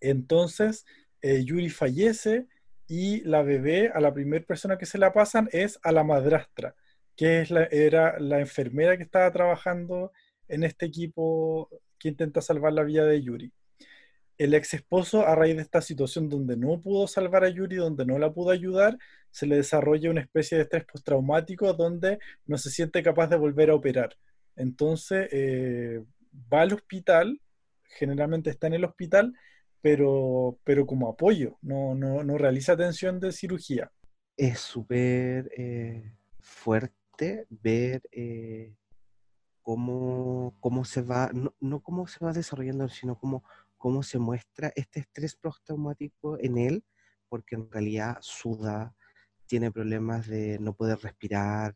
[0.00, 0.86] Entonces,
[1.22, 2.46] eh, Yuri fallece
[2.86, 6.74] y la bebé, a la primera persona que se la pasan es a la madrastra,
[7.16, 10.12] que es era la enfermera que estaba trabajando
[10.48, 13.52] en este equipo que intenta salvar la vida de Yuri
[14.38, 18.06] el ex esposo, a raíz de esta situación donde no pudo salvar a Yuri, donde
[18.06, 18.96] no la pudo ayudar,
[19.30, 23.70] se le desarrolla una especie de estrés postraumático donde no se siente capaz de volver
[23.70, 24.16] a operar.
[24.54, 26.04] Entonces eh,
[26.52, 27.40] va al hospital,
[27.82, 29.34] generalmente está en el hospital,
[29.80, 33.90] pero, pero como apoyo, no, no, realiza atención de cirugía.
[34.36, 38.74] Es súper eh, fuerte ver eh,
[39.62, 43.44] cómo, cómo, se va, no, no, cómo se va desarrollando, sino cómo
[43.78, 46.84] cómo se muestra este estrés postraumático en él,
[47.28, 48.94] porque en realidad suda,
[49.46, 51.74] tiene problemas de no poder respirar,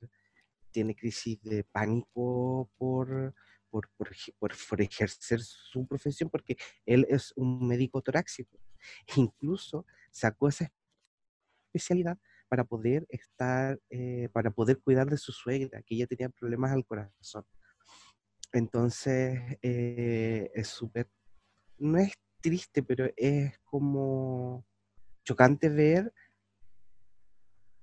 [0.72, 3.34] tiene crisis de pánico por,
[3.72, 3.88] por,
[4.68, 8.58] por, ejercer su profesión, porque él es un médico torácico.
[9.16, 10.70] Incluso sacó esa
[11.66, 16.72] especialidad para poder estar, eh, para poder cuidar de su suegra, que ella tenía problemas
[16.72, 17.46] al corazón.
[18.52, 21.08] Entonces, eh, es súper,
[21.78, 24.66] no es triste, pero es como
[25.24, 26.12] chocante ver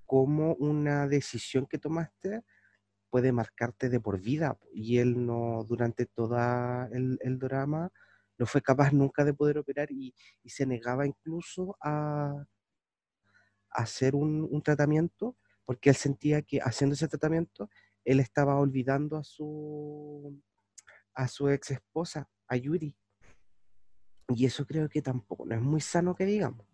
[0.06, 2.44] cómo una decisión que tomaste
[3.10, 4.58] puede marcarte de por vida.
[4.74, 6.38] Y él no, durante todo
[6.92, 7.92] el, drama,
[8.38, 10.14] no fue capaz nunca de poder operar y,
[10.46, 12.46] se negaba incluso a,
[13.72, 17.70] hacer un, tratamiento porque él sentía que haciendo ese tratamiento
[18.04, 20.42] él estaba olvidando a su
[21.14, 22.96] a su ex esposa, a Yuri.
[24.30, 26.66] Y eso creo que tampoco no es muy sano que digamos.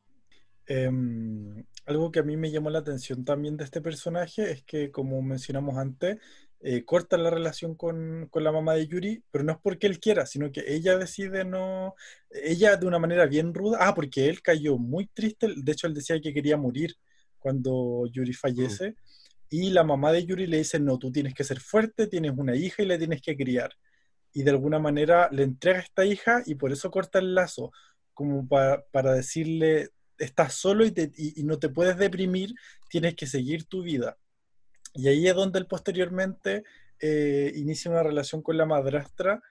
[0.68, 4.92] Em, algo que a mí me llamó la atención también de este personaje es que,
[4.92, 6.18] como mencionamos antes,
[6.62, 10.00] eh, corta la relación con, con, la mamá de Yuri, pero no es porque él
[10.00, 11.94] quiera, sino que ella decide no,
[12.32, 15.94] ella de una manera bien ruda, ah, porque él cayó muy triste, de hecho él
[15.94, 16.96] decía que quería morir
[17.40, 18.34] cuando Yuri mm.
[18.34, 18.96] fallece,
[19.50, 22.56] y la mamá de Yuri le dice, no, tú tienes que ser fuerte, tienes una
[22.56, 23.72] hija y la tienes que criar.
[24.34, 27.72] Y de alguna manera le entrega a esta hija y por eso corta el lazo,
[28.14, 32.56] como para, para decirle, estás solo y, no te puedes deprimir,
[32.90, 34.18] tienes que seguir tu vida.
[34.94, 36.64] Y ahí es donde él posteriormente
[37.00, 39.42] eh, inicia una relación con la madrastra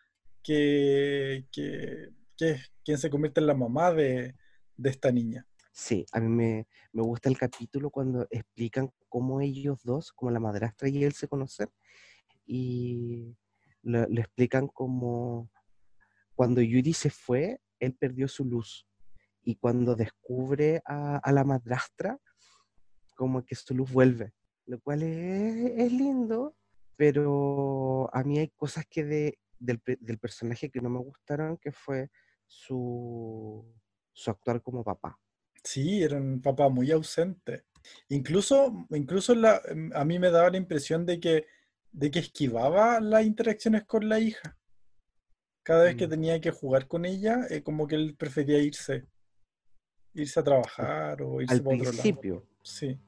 [0.43, 4.35] que, que, es quien se convierte en la mamá de,
[4.77, 5.47] de esta niña.
[5.73, 10.41] Sí, a mí me, me, gusta el capítulo cuando explican cómo ellos dos, como la
[10.41, 11.69] madrastra y él se conocen,
[12.47, 13.37] y
[13.83, 15.51] le explican como
[16.35, 18.87] cuando Yuri se fue, él perdió su luz
[19.45, 22.19] y cuando descubre a, la madrastra,
[23.15, 24.33] como que su luz vuelve,
[24.67, 26.57] lo cual es, lindo,
[26.97, 32.11] pero a mí hay cosas que de, del, personaje que no me gustaron, que fue
[32.47, 33.65] su,
[34.13, 35.19] su actuar como papá.
[35.63, 37.65] Sí, era un papá muy ausente.
[38.09, 41.47] Incluso, incluso la, em, a mí me daba la impresión de que,
[41.93, 44.57] de que esquivaba las interacciones con la hija.
[45.63, 46.11] Cada vez que mm.
[46.11, 49.07] tenía que jugar con ella, eh, como que él prefería irse
[50.15, 52.47] irse a trabajar o irse al principio.
[52.63, 52.99] Sí.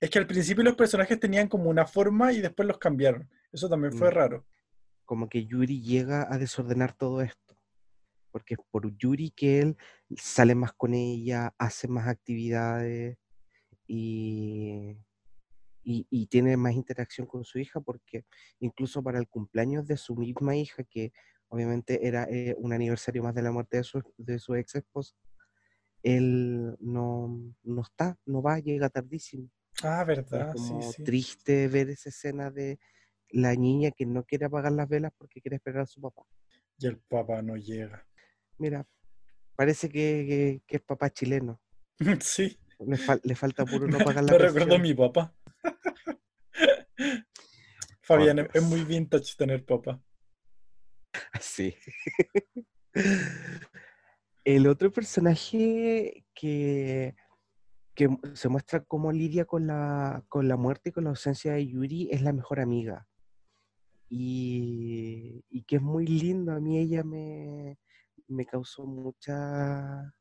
[0.00, 3.28] Es que al principio los personajes tenían como una forma y después los cambiaron.
[3.52, 4.12] Eso también fue mm.
[4.12, 4.46] raro.
[5.04, 7.56] Como que Yuri llega a desordenar todo esto.
[8.30, 9.76] Porque es por Yuri que él
[10.16, 13.16] sale más con ella, hace más actividades
[13.86, 14.98] y,
[15.82, 17.80] y, tiene más interacción con su hija.
[17.80, 18.24] Porque
[18.60, 21.12] incluso para el cumpleaños de su misma hija, que
[21.48, 25.16] obviamente era eh, un aniversario más de la muerte de su, de su ex esposa,
[26.02, 29.50] él no, no está, no va, llega tardísimo.
[29.82, 30.52] Ah, verdad.
[30.54, 32.78] Es como triste ver esa escena de
[33.30, 36.22] la niña que no quiere apagar las velas porque quiere esperar a su papá.
[36.78, 38.06] Y el papá no llega.
[38.58, 38.86] Mira,
[39.54, 41.60] parece que, es papá chileno.
[42.20, 42.58] sí.
[43.24, 45.34] Le, falta puro no pagar la Me recuerdo a mi papá.
[48.02, 50.00] Fabián, es muy vintage tener papá.
[51.40, 51.74] Sí.
[54.48, 57.14] El otro personaje que,
[57.94, 61.66] que se muestra cómo lidia con la, con la muerte y con la ausencia de
[61.66, 63.06] Yuri es la mejor amiga.
[64.08, 66.52] Y, que es muy lindo.
[66.52, 67.78] A mí ella me,
[68.26, 70.14] me causó mucha...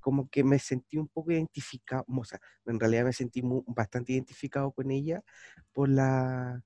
[0.00, 4.72] Como que me sentí un poco identificado, o sea, en realidad me sentí bastante identificado
[4.72, 5.22] con ella
[5.72, 6.64] por la,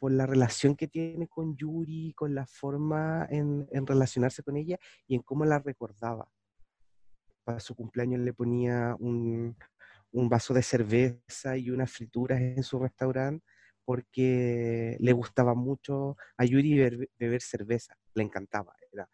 [0.00, 5.14] por la relación que tiene con Yuri, con la forma en, relacionarse con ella y
[5.14, 6.32] en cómo la recordaba.
[7.44, 9.54] Para su cumpleaños le ponía un,
[10.12, 13.44] vaso de cerveza y unas frituras en su restaurante
[13.84, 19.08] porque le gustaba mucho a Yuri beber, cerveza, le encantaba, era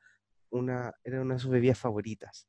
[0.50, 2.46] una, era una de sus bebidas favoritas.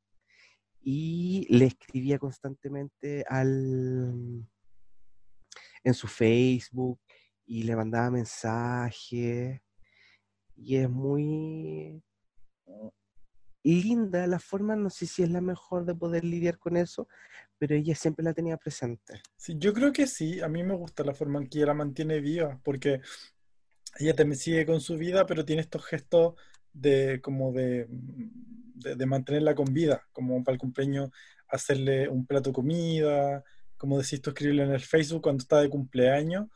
[0.80, 4.46] Y le escribía constantemente al,
[5.82, 7.00] en su Facebook
[7.48, 9.60] y le mandaba mensajes
[10.54, 12.02] y es muy
[13.64, 17.08] linda la forma, no sé si es la mejor de poder lidiar con eso,
[17.58, 19.22] pero ella siempre la tenía presente.
[19.36, 21.74] Sí, yo creo que sí, a mí me gusta la forma en que ella la
[21.74, 23.00] mantiene viva, porque
[23.98, 26.34] ella también sigue con su vida, pero tiene estos gestos
[26.72, 31.10] de como de, de, mantenerla con vida, como para el cumpleaños
[31.48, 33.42] hacerle un plato de comida,
[33.76, 36.48] como decís tú escribirle en el Facebook cuando está de cumpleaños,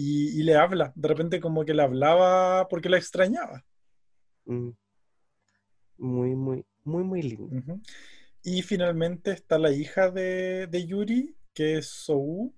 [0.00, 0.92] y, le habla.
[0.94, 3.64] De repente como que le hablaba porque la extrañaba.
[4.44, 4.70] Mm.
[5.98, 7.80] Muy, muy, muy, muy lindo.
[8.44, 12.54] Y finalmente está la hija de, Yuri, que es Sou.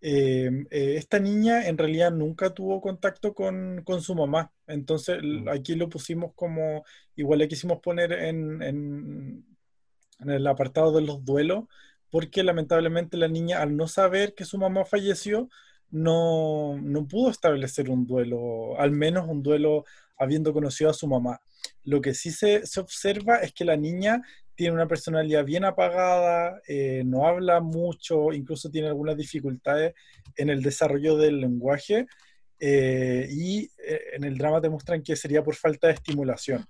[0.00, 4.52] Em, eh, esta niña en realidad nunca tuvo contacto con, su mamá.
[4.66, 5.48] Entonces mm.
[5.48, 6.84] aquí lo pusimos como,
[7.14, 9.46] igual le quisimos poner en, en,
[10.18, 11.66] en el apartado de los duelos,
[12.10, 15.48] porque lamentablemente la niña, al no saber que su mamá falleció,
[15.90, 19.84] no, no pudo establecer un duelo, al menos un duelo
[20.18, 21.40] habiendo conocido a su mamá.
[21.84, 24.22] Lo que sí se, se observa es que la niña
[24.58, 29.94] tiene una personalidad bien apagada, eh, no habla mucho, incluso tiene algunas dificultades
[30.36, 32.06] en el desarrollo del lenguaje
[32.58, 36.66] eh, y eh, en el drama te muestran que sería por falta de estimulación.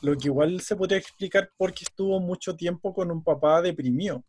[0.00, 4.24] Lo que igual se podría explicar porque estuvo mucho tiempo con un papá deprimido.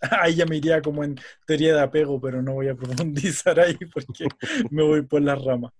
[0.22, 3.76] Ahí ya me iría como en teoría de apego, pero no voy a profundizar ahí
[3.92, 4.26] porque
[4.70, 5.72] me voy por las ramas.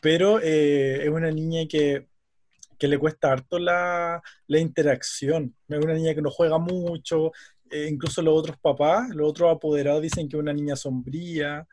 [0.00, 2.06] Pero es una niña que
[2.78, 5.54] que le cuesta harto la, interacción.
[5.68, 7.32] Es una niña que no juega mucho,
[7.70, 11.66] eh, incluso los otros papás, los otros apoderados dicen que es una niña sombría,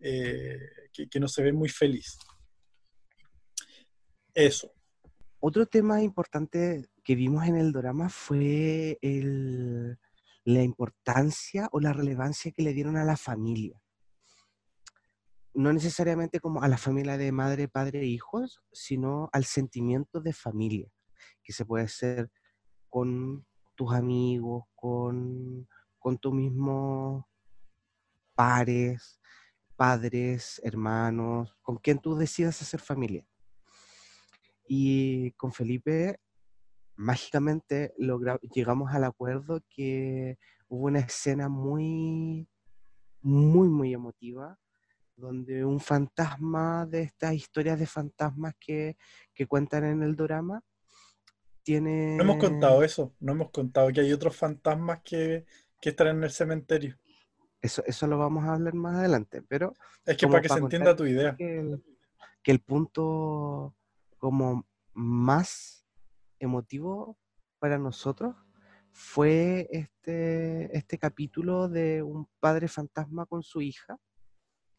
[0.00, 0.58] eh,
[0.92, 2.18] que, no se ve muy feliz.
[4.34, 4.72] Eso.
[5.40, 8.98] Otro tema importante que vimos en el drama fue
[10.52, 13.80] la importancia o la relevancia que le dieron a la familia
[15.58, 20.32] no necesariamente como a la familia de madre, padre e hijos, sino al sentimiento de
[20.32, 20.88] familia,
[21.42, 22.30] que se puede hacer
[22.88, 23.44] con
[23.74, 25.68] tus amigos, con,
[25.98, 27.24] con tus mismos
[28.36, 29.20] pares,
[29.74, 33.26] padres, hermanos, con quien tú decidas hacer familia.
[34.68, 36.20] Y con Felipe,
[36.98, 37.94] mágicamente
[38.52, 40.36] llegamos al acuerdo que
[40.68, 42.48] hubo una escena muy,
[43.22, 44.58] muy, muy emotiva
[45.14, 48.96] donde un fantasma de estas historias de fantasmas que,
[49.48, 50.62] cuentan en el drama
[51.62, 52.16] tiene...
[52.16, 55.46] No hemos contado eso, no hemos contado que hay otros fantasmas que,
[55.80, 56.98] están en el cementerio.
[57.62, 59.72] Eso, eso lo vamos a hablar más adelante, pero...
[60.04, 61.36] Es que para que se entienda tu idea.
[61.36, 61.82] Que el,
[62.42, 63.76] que el punto
[64.18, 65.77] como más
[66.38, 67.18] emotivo
[67.58, 68.34] para nosotros
[68.92, 73.98] fue este, este capítulo de un padre fantasma con su hija,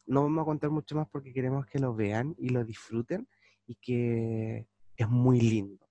[0.06, 3.28] no vamos a contar mucho más porque queremos que lo vean y lo disfruten
[3.66, 5.88] y que es muy lindo.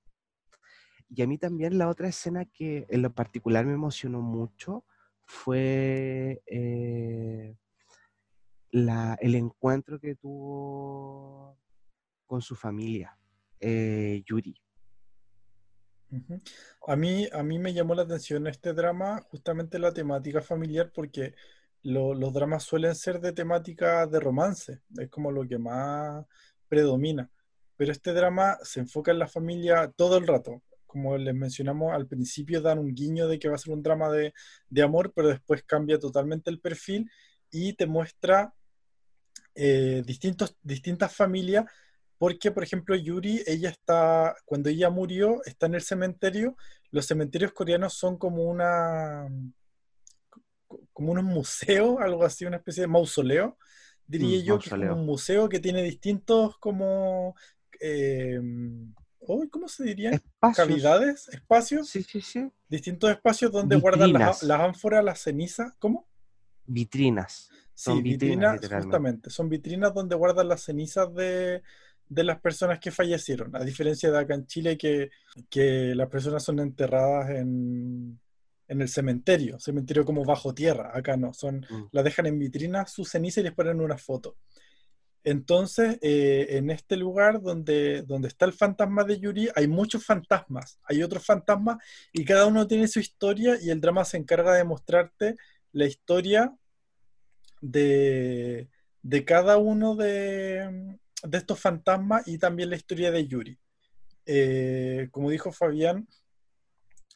[1.10, 4.86] Y a mí también la otra escena que en lo particular me emocionó mucho
[5.22, 7.56] fue eh,
[8.72, 11.58] el encuentro que tuvo
[12.26, 13.18] con su familia,
[13.60, 14.62] eh, Yuri.
[16.88, 21.36] A mí, a mí me llamó la atención este drama, justamente la temática familiar, porque
[21.84, 26.26] los dramas suelen ser de temática de romance, es como lo que más
[26.68, 27.30] predomina.
[27.78, 30.62] Pero este drama se enfoca en la familia todo el rato.
[30.86, 34.10] Como les mencionamos al principio, dan un guiño de que va a ser un drama
[34.10, 34.34] de,
[34.82, 37.10] amor, pero después cambia totalmente el perfil
[37.52, 38.54] y te muestra
[39.56, 41.66] eh, distintos, distintas familias.
[42.20, 46.58] Porque, por ejemplo, Yuri, ella está, cuando ella murió, está en el cementerio.
[46.92, 49.26] Los cementerios coreanos son como una,
[50.92, 53.58] como un museo, algo así, una especie de mausoleo,
[54.06, 57.36] diría mm, yo, que es un museo que tiene distintos como...
[57.80, 58.40] Eh,
[59.52, 60.12] ¿Cómo se diría?
[60.12, 60.68] Espacios.
[60.68, 61.90] Cavidades, espacios.
[61.90, 62.52] Sí, sí, sí.
[62.68, 65.74] Distintos espacios donde guardan las, ánforas, las cenizas.
[65.78, 66.08] ¿Cómo?
[66.66, 67.50] Vitrinas.
[67.76, 69.30] sí, vitrinas, justamente.
[69.30, 71.62] Son vitrinas donde guardan las cenizas de,
[72.10, 73.56] de, las personas que fallecieron.
[73.56, 75.10] A diferencia de acá en Chile, que,
[75.50, 78.20] que las personas son enterradas en,
[78.68, 81.90] en el cementerio, cementerio como bajo tierra, acá no, son, mm.
[81.92, 84.38] la dejan en vitrina su ceniza y les ponen una foto.
[85.24, 90.80] Entonces, eh, en este lugar donde, donde está el fantasma de Yuri, hay muchos fantasmas,
[90.84, 91.78] hay otros fantasmas
[92.14, 95.36] y cada uno tiene su historia y el drama se encarga de mostrarte
[95.74, 96.56] la historia
[97.60, 98.70] de,
[99.02, 103.60] de cada uno de, de, estos fantasmas y también la historia de Yuri.
[104.26, 106.08] Eh, como dijo Fabián,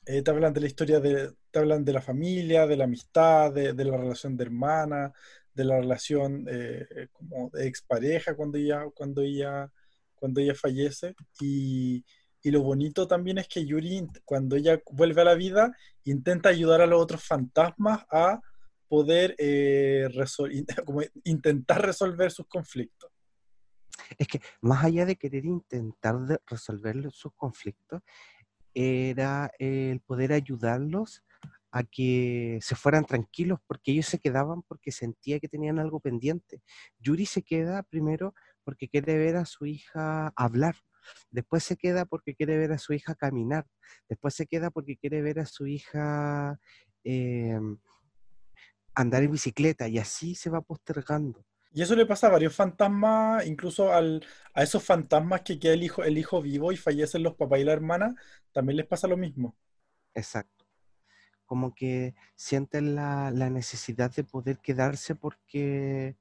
[0.06, 3.54] eh, te hablan de la historia de, te hablan de la familia, de la amistad,
[3.54, 5.14] de, la relación de hermana,
[5.54, 9.72] de la relación eh, eh, como de expareja cuando ella, cuando ella,
[10.16, 11.16] cuando ella fallece.
[11.40, 12.04] Y,
[12.46, 15.72] lo bonito también es que Yuri, cuando ella vuelve a la vida,
[16.04, 18.42] intenta ayudar a los otros fantasmas a
[18.90, 19.38] poder
[20.86, 23.13] como intentar resolver sus conflictos.
[24.18, 26.16] Es que más allá de querer intentar
[26.48, 28.02] resolver sus conflictos,
[28.74, 31.24] era el poder ayudarlos
[31.72, 36.62] a que se fueran tranquilos porque ellos se quedaban porque sentía que tenían algo pendiente.
[37.00, 40.76] Yuri se queda primero porque quiere ver a su hija hablar,
[41.32, 43.66] después se queda porque quiere ver a su hija caminar,
[44.08, 46.60] después se queda porque quiere ver a su hija
[47.04, 47.78] em,
[48.94, 51.44] andar en bicicleta y así se va postergando.
[51.76, 56.04] Y eso le pasa a varios fantasmas, incluso a esos fantasmas que queda el hijo,
[56.04, 58.16] el hijo vivo y fallecen los papás y la hermana,
[58.52, 59.58] también les pasa lo mismo.
[60.14, 60.66] Exacto.
[61.46, 66.16] como que sienten la, la necesidad de poder quedarse porque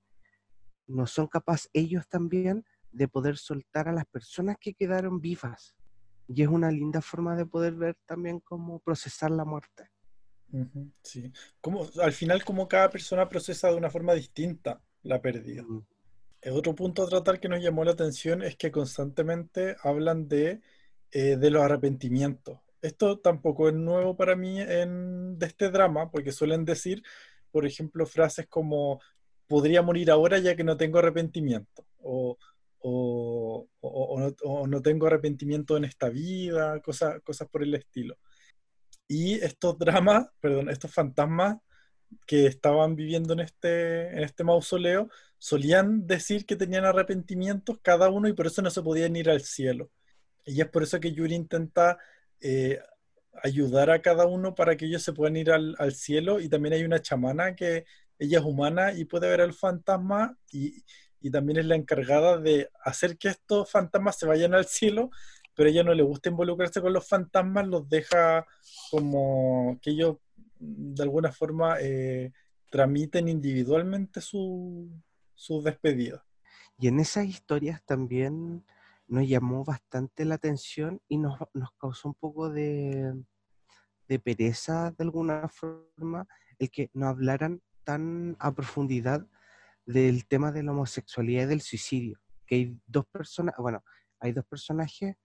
[0.87, 5.75] no son capaces ellos también de poder soltar a las personas que quedaron vivas.
[6.29, 9.91] Y es una linda forma de poder ver también cómo procesar la muerte.
[11.03, 11.31] sí.
[11.61, 15.65] Como, al final, como cada persona procesa de una forma distinta la pérdida.
[16.41, 20.61] El otro punto a tratar que nos llamó la atención es que constantemente hablan de,
[21.11, 22.59] eh, de los arrepentimientos.
[22.81, 27.03] Esto tampoco es nuevo para mí en, de este drama, porque suelen decir,
[27.53, 29.01] por ejemplo, frases como
[29.47, 32.37] podría morir ahora ya que no tengo arrepentimiento, o
[32.83, 38.17] o, no, tengo arrepentimiento en esta vida, cosas, cosas por el estilo.
[39.07, 41.59] Y estos dramas, perdón, estos fantasmas
[42.27, 45.09] que estaban viviendo en este, en este mausoleo,
[45.39, 49.43] solían decir que tenían arrepentimientos cada uno y por eso no se podían ir al
[49.43, 49.91] cielo.
[50.45, 51.99] Y es por eso que Yuri intenta
[52.41, 52.81] eh,
[53.43, 56.41] ayudar a cada uno para que ellos se puedan ir al, al, cielo.
[56.41, 57.85] Y también hay una chamana que
[58.19, 60.85] ella es humana y puede ver al fantasma y,
[61.23, 65.11] y también es la encargada de hacer que estos fantasmas se vayan al cielo,
[65.55, 68.47] pero ella no le gusta involucrarse con los fantasmas, los deja
[68.91, 70.17] como que ellos
[70.63, 72.33] de alguna forma eh,
[72.71, 74.91] tramiten individualmente su,
[75.35, 76.25] su despedida.
[76.79, 78.65] Y en esas historias también
[79.09, 83.13] nos llamó bastante la atención y nos, nos causó un poco de,
[84.09, 86.27] de pereza de alguna forma
[86.59, 89.27] el que no hablaran tan a profundidad
[89.85, 92.21] del tema de la homosexualidad y del suicidio.
[92.47, 93.83] Que hay dos personas, bueno,
[94.21, 95.17] hay dos personajes,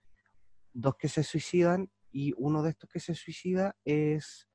[0.74, 4.48] dos que se suicidan y uno de estos que se suicida es,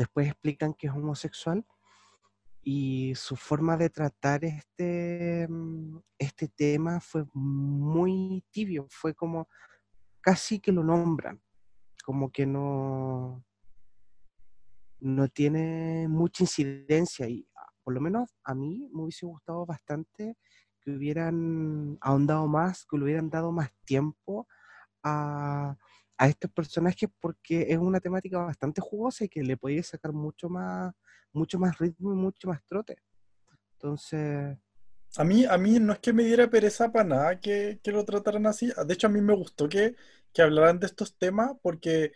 [0.00, 1.62] después explican que es homosexual
[2.62, 9.46] y su forma de tratar este, mm, este tema fue muy tibio, fue como
[10.22, 11.38] casi que lo nombran,
[12.02, 13.44] como que no,
[15.00, 17.46] no tiene mucha incidencia y
[17.84, 20.34] por lo menos a mí me hubiese gustado bastante
[20.80, 24.48] que hubieran ahondado más, que le hubieran dado más tiempo
[25.02, 25.76] a,
[26.20, 30.50] a estos personajes porque es una temática bastante jugosa y que le podía sacar mucho
[30.50, 30.92] más,
[31.32, 32.98] mucho más ritmo y mucho más trote.
[33.72, 34.58] Entonces...
[35.16, 38.04] A mí, a mí no es que me diera pereza para nada que, que lo
[38.04, 38.70] trataran así.
[38.86, 39.96] De hecho, a mí me gustó que,
[40.32, 42.12] que hablaran de estos temas porque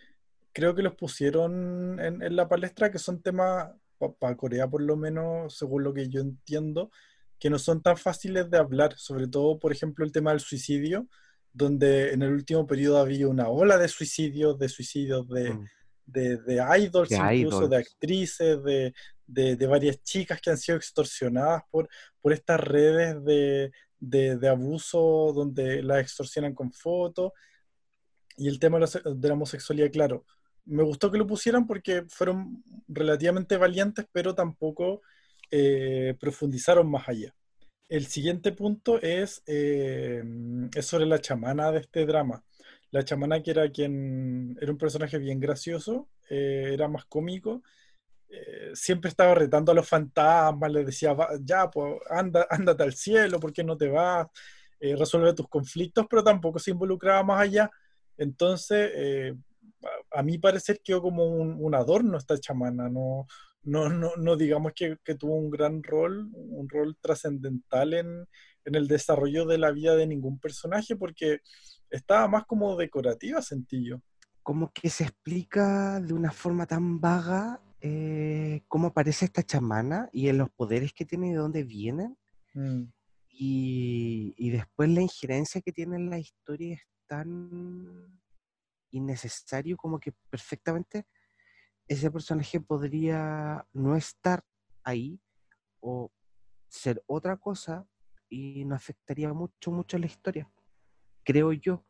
[0.52, 3.72] creo que los pusieron en la palestra, que son temas
[4.20, 6.92] para Corea por lo menos, según lo que yo entiendo,
[7.40, 11.08] que no son tan fáciles de hablar, sobre todo, por ejemplo, el tema del suicidio,
[11.54, 15.68] donde en el último periodo había una ola de suicidios, de suicidios de, mm.
[16.06, 18.92] de, de idols, incluso de actrices, de,
[19.26, 21.88] de, varias chicas que han sido extorsionadas por,
[22.20, 27.30] por estas redes de, de, abuso donde las extorsionan con fotos.
[28.36, 30.24] Y el tema de la homosexualidad, claro,
[30.64, 35.02] me gustó que lo pusieran porque fueron relativamente valientes, pero tampoco
[35.52, 37.32] eh, profundizaron más allá.
[37.88, 40.22] El siguiente punto es, eh,
[40.74, 42.42] es sobre la chamana de este drama.
[42.90, 47.62] La chamana que era quien era un personaje bien gracioso, eh, era más cómico,
[48.74, 53.52] siempre estaba retando a los fantasmas, les decía, ya, pues anda, ándate al cielo, ¿por
[53.52, 54.26] qué no te vas?
[54.80, 57.70] resuelve tus conflictos, pero tampoco se involucraba más allá.
[58.18, 59.34] Entonces,
[60.10, 63.26] a mi parecer quedó como un, adorno esta chamana, no,
[63.64, 68.26] no, no, digamos que, tuvo un gran rol, un rol trascendental en,
[68.64, 71.40] el desarrollo de la vida de ningún personaje, porque
[71.90, 74.00] estaba más como decorativa, sentí yo.
[74.42, 80.28] Como que se explica de una forma tan vaga eh, cómo aparece esta chamana y
[80.28, 82.16] en los poderes que tiene y de dónde vienen.
[82.54, 82.84] Mm.
[83.28, 88.20] Y, y, después la injerencia que tiene en la historia es tan
[88.90, 91.06] innecesario, como que perfectamente
[91.88, 94.44] ese personaje podría no estar
[94.82, 95.20] ahí
[95.80, 96.10] o
[96.68, 97.86] ser otra cosa
[98.28, 100.50] y no afectaría mucho, mucho la historia,
[101.24, 101.84] creo yo.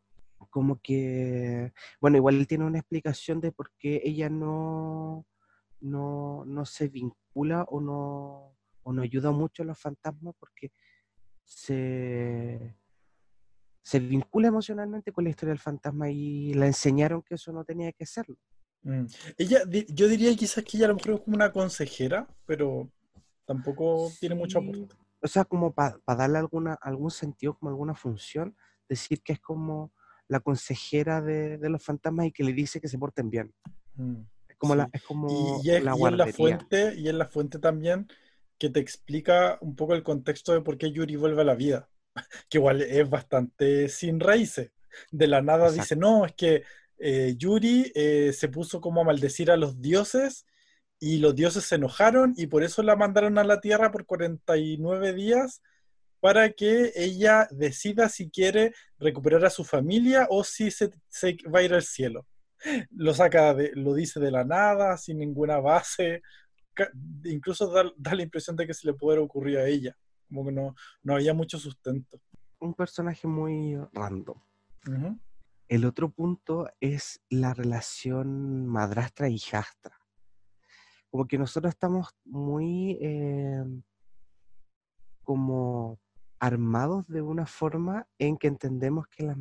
[0.49, 5.25] Como que, bueno, igual él tiene una explicación de por qué ella no,
[5.79, 10.71] no, no se vincula o no, o no ayuda mucho a los fantasmas porque
[11.43, 12.77] se,
[13.81, 17.91] se vincula emocionalmente con la historia del fantasma y la enseñaron que eso no tenía
[17.93, 18.37] que serlo.
[18.85, 19.05] Mm.
[19.37, 22.89] Ella, yo diría quizás que ella a lo mejor es como una consejera, pero
[23.45, 24.95] tampoco tiene mucho aporte.
[25.21, 28.55] O sea, como para darle alguna, algún sentido, como alguna función,
[28.87, 29.91] decir que es como
[30.27, 33.51] la consejera de, los fantasmas y que le dice que se porten bien.
[33.95, 37.57] Mm, es como la, es como y, la y la fuente, y en la fuente
[37.57, 38.07] también
[38.59, 41.89] que te explica un poco el contexto de por qué Yuri vuelve a la vida.
[42.49, 44.71] que igual es bastante sin raíces.
[45.11, 46.63] De la nada dice, no, es que
[46.97, 50.45] eh, Yuri eh, se puso como a maldecir a los dioses
[50.99, 55.13] y los dioses se enojaron y por eso la mandaron a la Tierra por 49
[55.13, 55.61] días
[56.19, 60.89] para que ella decida si quiere recuperar a su familia o si se,
[61.53, 62.25] va a ir al cielo.
[62.89, 66.23] Lo saca, de, lo dice de la nada, sin ninguna base,
[67.25, 69.95] incluso da, la impresión de que se le puede ocurrir a ella,
[70.27, 72.19] como que no, no había mucho sustento.
[72.59, 74.39] Un personaje muy random.
[75.67, 79.99] El otro punto es la relación madrastra y hijastra.
[81.09, 83.63] Como que nosotros estamos muy eh,
[85.23, 85.99] como
[86.39, 89.37] armados de una forma en que entendemos que las,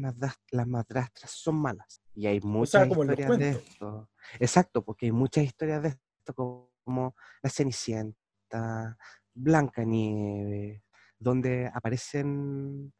[0.50, 2.00] las madrastras son malas.
[2.14, 4.08] Y hay muchas historias de esto.
[4.38, 8.96] Exacto, porque hay muchas historias de esto como La Cenicienta,
[9.34, 10.82] Blanca Nieve,
[11.18, 12.94] donde aparecen,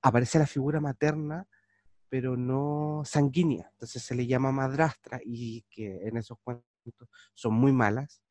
[0.00, 1.46] aparece la figura materna,
[2.12, 3.70] pero no sanguínea.
[3.72, 8.22] Entonces se le llama madrastra y que en esos cuentos son muy malas.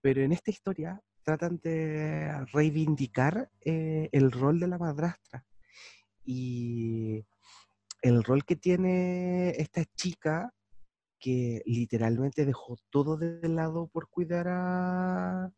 [0.00, 5.44] Pero en esta historia tratan de reivindicar eh, el rol de la madrastra
[6.24, 7.22] y
[8.00, 10.54] el rol que tiene esta chica
[11.18, 15.52] que literalmente dejó todo de lado por cuidar a,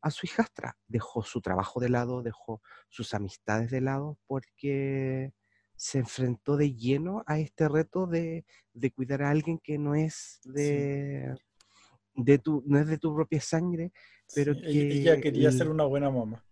[0.00, 5.34] a su hijastra, dejó su trabajo de lado, dejó sus amistades de lado porque
[5.82, 10.38] se enfrentó de lleno a este reto de, de cuidar a alguien que no es
[10.44, 11.34] de,
[12.14, 13.92] de tu, no es de tu propia sangre,
[14.32, 15.00] pero que...
[15.00, 16.46] Ella quería ser una buena mamá.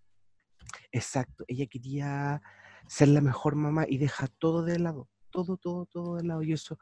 [0.91, 2.43] Exacto, ella quería
[2.89, 6.43] ser la mejor mamá y deja todo de lado, todo, todo, todo de lado.
[6.43, 6.77] Y eso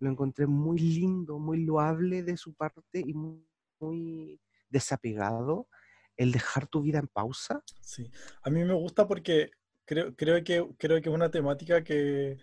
[0.00, 4.40] lo encontré muy lindo, muy loable de su parte y muy,
[4.70, 5.68] desapegado
[6.16, 7.62] el dejar tu vida en pausa.
[7.80, 8.10] Sí,
[8.42, 9.52] a mí me gusta porque
[9.84, 12.38] creo, creo, que, creo que es una temática que,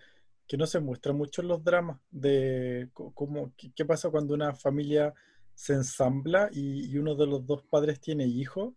[0.46, 5.14] que no se muestra mucho en los dramas, de cómo, qué pasa cuando una familia
[5.54, 8.74] se ensambla y, uno de los dos padres tiene hijos,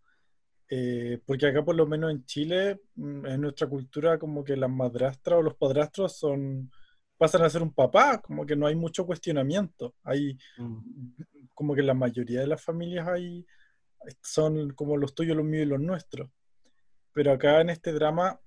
[0.70, 4.70] eh, porque acá por lo menos en Chile, mm, en nuestra cultura, como que las
[4.70, 6.72] madrastras o los padrastros son
[7.18, 9.96] pasan a ser un papá, como que no hay mucho cuestionamiento.
[10.04, 11.24] Hay mm.
[11.54, 13.46] como que la mayoría de las familias hay
[14.22, 16.30] son como los tuyos, los míos y los nuestros.
[17.14, 18.40] Pero acá en este drama,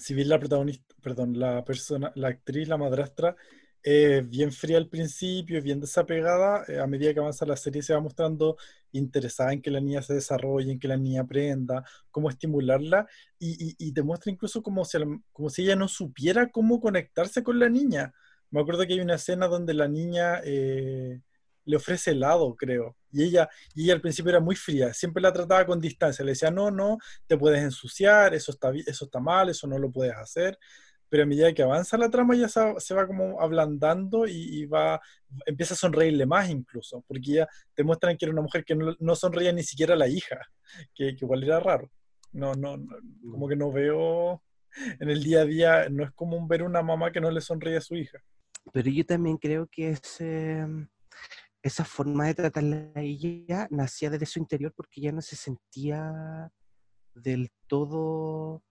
[0.00, 3.36] si bien la protagonista, perdón, la persona, la actriz, la madrastra,
[3.82, 7.94] es bien fría al principio, bien desapegada, eh, a medida que avanza la serie se
[7.94, 8.56] va mostrando
[8.92, 13.06] interesada en que la niña se desarrolle, en que la niña aprenda, cómo estimularla,
[13.38, 14.98] y, y, te muestra incluso como si,
[15.32, 18.12] como si ella no supiera cómo conectarse con la niña.
[18.50, 21.20] Me acuerdo que hay una escena donde la niña eh,
[21.64, 25.32] le ofrece helado, creo, y ella, y ella al principio era muy fría, siempre la
[25.32, 29.48] trataba con distancia, le decía, no, no, te puedes ensuciar, eso está, eso está mal,
[29.48, 30.58] eso no lo puedes hacer
[31.10, 35.00] pero a medida que avanza la trama ya se, va como ablandando y, va,
[35.44, 39.14] empieza a sonreírle más incluso, porque ya te muestran que era una mujer que no,
[39.16, 40.40] sonreía ni siquiera a la hija,
[40.94, 41.90] que, igual era raro.
[42.32, 42.76] No, no,
[43.28, 44.40] como que no veo
[45.00, 47.78] en el día a día, no es común ver una mamá que no le sonríe
[47.78, 48.22] a su hija.
[48.72, 50.64] Pero yo también creo que ese,
[51.62, 56.50] esa forma de tratarla a ella nacía desde su interior porque ya no se sentía
[57.14, 58.62] del todo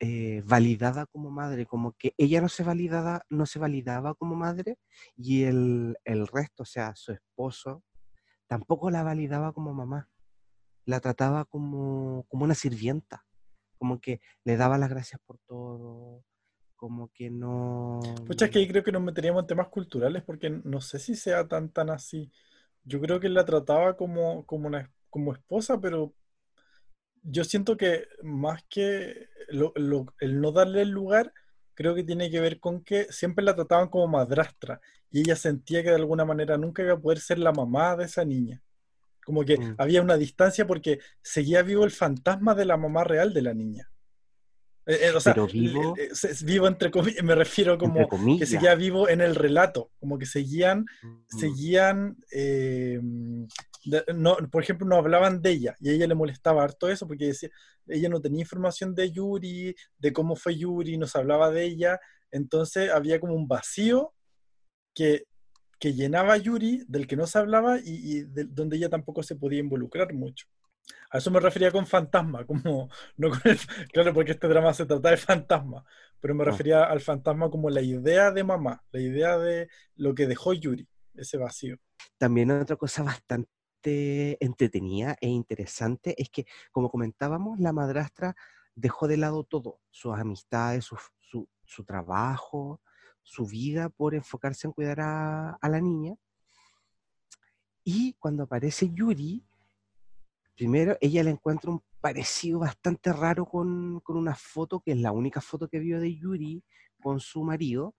[0.00, 4.78] eh, validada como madre, como que ella no se, validaba, no se validaba como madre
[5.16, 7.82] y el, el resto, o sea, su esposo,
[8.48, 10.10] tampoco la validaba como mamá.
[10.84, 13.24] La trataba como, como una sirvienta,
[13.78, 16.22] como que le daba las gracias por todo,
[16.76, 18.00] como que no...
[18.28, 21.48] Es que ahí creo que nos meteríamos en temas culturales porque no sé si sea
[21.48, 22.30] tan tan así.
[22.84, 26.14] Yo creo que la trataba como, como, una, como esposa, pero
[27.22, 31.32] yo siento que más que el no darle el lugar,
[31.74, 35.82] creo que tiene que ver con que siempre la trataban como madrastra y ella sentía
[35.82, 38.62] que de alguna manera nunca iba a poder ser la mamá de esa niña.
[39.24, 39.74] Como que mm.
[39.78, 43.90] había una distancia porque seguía vivo el fantasma de la mamá real de la niña.
[44.86, 45.96] Eh, eh, o sea, vivo,
[46.44, 48.08] vivo entre comillas, me refiero como
[48.38, 51.38] que seguía vivo en el relato, como que seguían, mm.
[51.38, 53.00] seguían eh,
[54.14, 57.26] no, por ejemplo, no hablaban de ella y a ella le molestaba harto eso porque
[57.26, 57.50] decía,
[57.86, 62.00] ella no tenía información de Yuri, de cómo fue Yuri, no se hablaba de ella,
[62.30, 64.12] entonces había como un vacío
[64.94, 65.24] que,
[65.78, 70.12] que llenaba Yuri del que no se hablaba y, donde ella tampoco se podía involucrar
[70.14, 70.46] mucho.
[71.10, 73.40] A eso me refería con fantasma, como, no con
[73.92, 75.84] claro, porque este drama se trata de fantasma,
[76.20, 76.46] pero me ah.
[76.46, 80.88] refería al fantasma como la idea de mamá, la idea de lo que dejó Yuri,
[81.14, 81.78] ese vacío.
[82.18, 83.48] También otra cosa bastante
[84.44, 88.34] entretenida e interesante es que, como comentábamos, la madrastra
[88.74, 90.98] dejó de lado todo, sus amistades, su,
[91.64, 92.80] su, trabajo,
[93.22, 96.14] su vida por enfocarse en cuidar a, a la niña.
[97.84, 99.44] Y cuando aparece Yuri,
[100.56, 105.12] primero ella le encuentra un parecido bastante raro con, con, una foto, que es la
[105.12, 106.64] única foto que vio de Yuri
[107.00, 107.94] con su marido.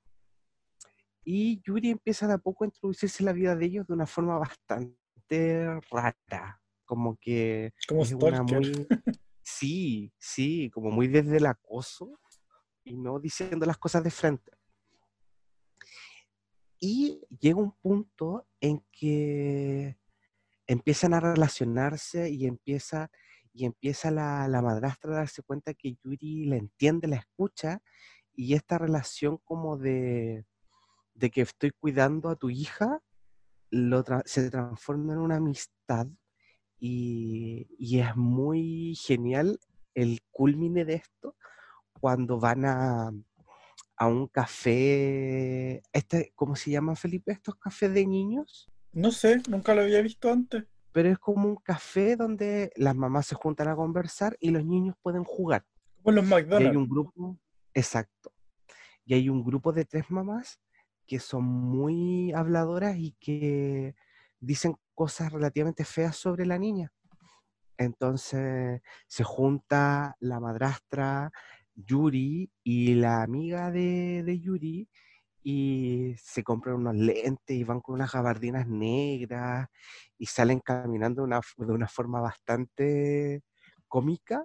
[1.24, 4.08] Y Yuri empieza de a poco a introducirse en la vida de ellos de una
[4.08, 6.60] forma bastante rara.
[6.86, 8.88] Como que como es una muy...
[9.49, 12.20] Sí, sí, como muy desde el acoso
[12.84, 14.51] y no diciendo las cosas de frente.
[16.82, 19.97] Y llega un punto en que
[20.68, 23.09] empiezan a relacionarse y empieza,
[23.53, 27.82] y empieza la, la madrastra a darse cuenta que Yuri la entiende, la escucha,
[28.34, 30.45] y esta relación como de,
[31.15, 33.01] de que estoy cuidando a tu hija
[34.26, 36.07] se transforma en una amistad
[36.80, 39.59] y, y, es muy genial
[39.95, 41.36] el culmine de esto
[41.99, 43.11] cuando van a,
[43.97, 47.32] a un café, este, ¿cómo se llama Felipe?
[47.32, 48.70] ¿Estos cafés de niños?
[48.98, 50.64] No sé, nunca lo había visto antes.
[50.91, 54.95] Pero es como un café donde las mamás se juntan a conversar y los niños
[55.04, 55.68] pueden jugar.
[56.02, 56.66] Como los McDonald's.
[56.66, 57.38] Y hay un grupo,
[57.76, 58.34] exacto.
[59.06, 60.60] Y hay un grupo de tres mamás
[61.06, 63.93] que son muy habladoras y que
[64.39, 66.91] dicen cosas relativamente feas sobre la niña.
[67.78, 71.32] Entonces se junta la madrastra,
[71.76, 74.89] Yuri y la amiga de, de, Yuri
[75.50, 79.70] y se compran unos lentes y van con unas gabardinas negras
[80.18, 83.43] y salen caminando de una, de una forma bastante
[83.88, 84.43] cómica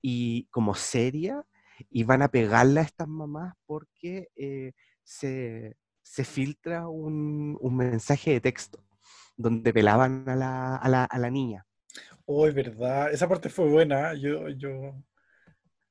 [0.00, 1.44] y como seria
[1.90, 4.72] y van a pegarle a estas mamás porque eh,
[5.04, 8.82] se, se, filtra un, un, mensaje de texto
[9.36, 11.66] donde pelaban a la, a la, a la niña.
[12.24, 13.12] Oh, es verdad.
[13.12, 14.14] Esa parte fue buena.
[14.14, 14.94] Yo, yo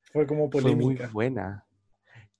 [0.02, 1.04] fue como polémica.
[1.04, 1.65] Fue muy buena.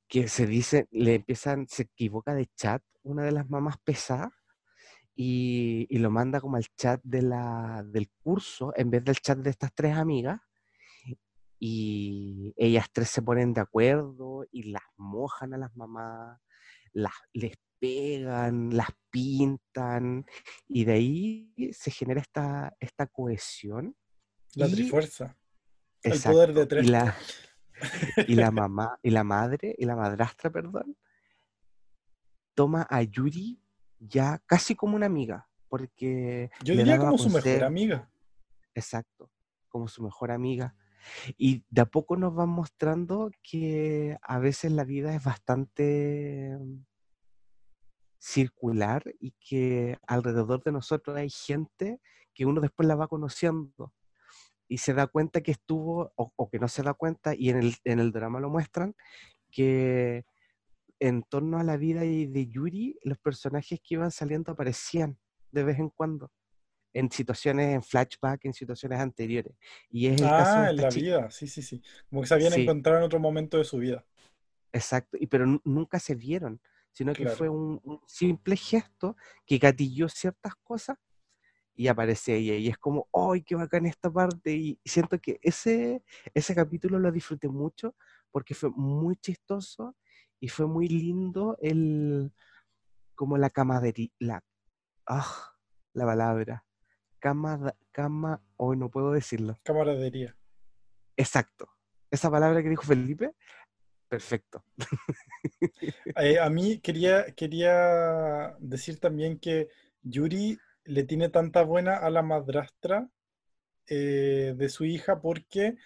[0.08, 4.32] Que se dice, le empiezan, se equivoca de chat una de las mamás pesadas
[5.14, 9.38] y, y, lo manda como al chat de la, del curso en vez del chat
[9.38, 10.40] de estas tres amigas.
[11.58, 16.38] Y ellas tres se ponen de acuerdo y las mojan a las mamás,
[16.92, 20.26] las, les pegan, las pintan,
[20.68, 23.96] y de ahí se genera esta, esta cohesión.
[24.54, 25.36] La y, trifuerza.
[26.02, 26.86] El poder de tres.
[26.86, 27.16] Y la,
[28.26, 30.96] y la mamá, y la madre, y la madrastra, perdón,
[32.54, 33.60] toma a Yuri
[33.98, 36.50] ya casi como una amiga, porque...
[36.62, 38.10] Yo diría como su mejor amiga.
[38.74, 39.30] Exacto,
[39.68, 40.74] como su mejor amiga.
[41.36, 46.58] Y de a poco nos van mostrando que a veces la vida es bastante
[48.18, 52.00] circular y que alrededor de nosotros hay gente
[52.34, 53.92] que uno después la va conociendo
[54.68, 57.58] y se da cuenta que estuvo, o, o, que no se da cuenta, y en
[57.58, 58.94] el, en el drama lo muestran,
[59.50, 60.24] que
[61.00, 65.18] en torno a la vida de Yuri, los personajes que iban saliendo aparecían
[65.52, 66.30] de vez en cuando,
[66.94, 69.54] en situaciones, en flashback, en situaciones anteriores.
[69.90, 71.06] Y es el ah, caso de en la chica.
[71.06, 71.82] vida, sí, sí, sí.
[72.08, 72.62] Como que se habían Sí.
[72.62, 74.04] encontrado en otro momento de su vida.
[74.72, 76.60] Exacto, y, pero nu- nunca se vieron,
[76.92, 80.96] sino que fue un, un simple gesto que gatilló ciertas cosas
[81.76, 82.56] y aparece ella.
[82.56, 84.52] Y es como, ¡ay, qué bacán esta parte!
[84.52, 86.02] Y siento que ese,
[86.34, 87.94] ese capítulo lo disfruté mucho
[88.32, 89.96] porque fue muy chistoso
[90.40, 92.32] y fue muy lindo el,
[93.14, 94.44] como la camadería, la,
[95.06, 95.54] ah,
[95.92, 96.64] la palabra,
[97.18, 99.56] cama, cama, hoy no puedo decirlo.
[99.62, 100.36] Camaradería.
[101.16, 101.68] Exacto.
[102.10, 103.34] Esa palabra que dijo Felipe,
[104.08, 104.64] perfecto.
[106.16, 109.68] Eh, a mí quería, quería decir también que
[110.02, 113.08] Yuri le tiene tanta buena a la madrastra
[113.88, 115.76] eh, de su hija porque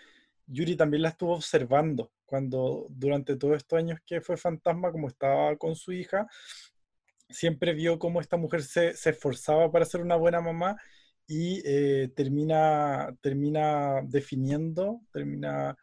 [0.47, 5.57] Yuri también la estuvo observando cuando durante todos estos años que fue fantasma, como estaba
[5.57, 6.29] con su hija,
[7.29, 10.77] siempre vio cómo esta mujer se, esforzaba para ser una buena mamá
[11.27, 15.77] y eh, termina, termina definiendo, termina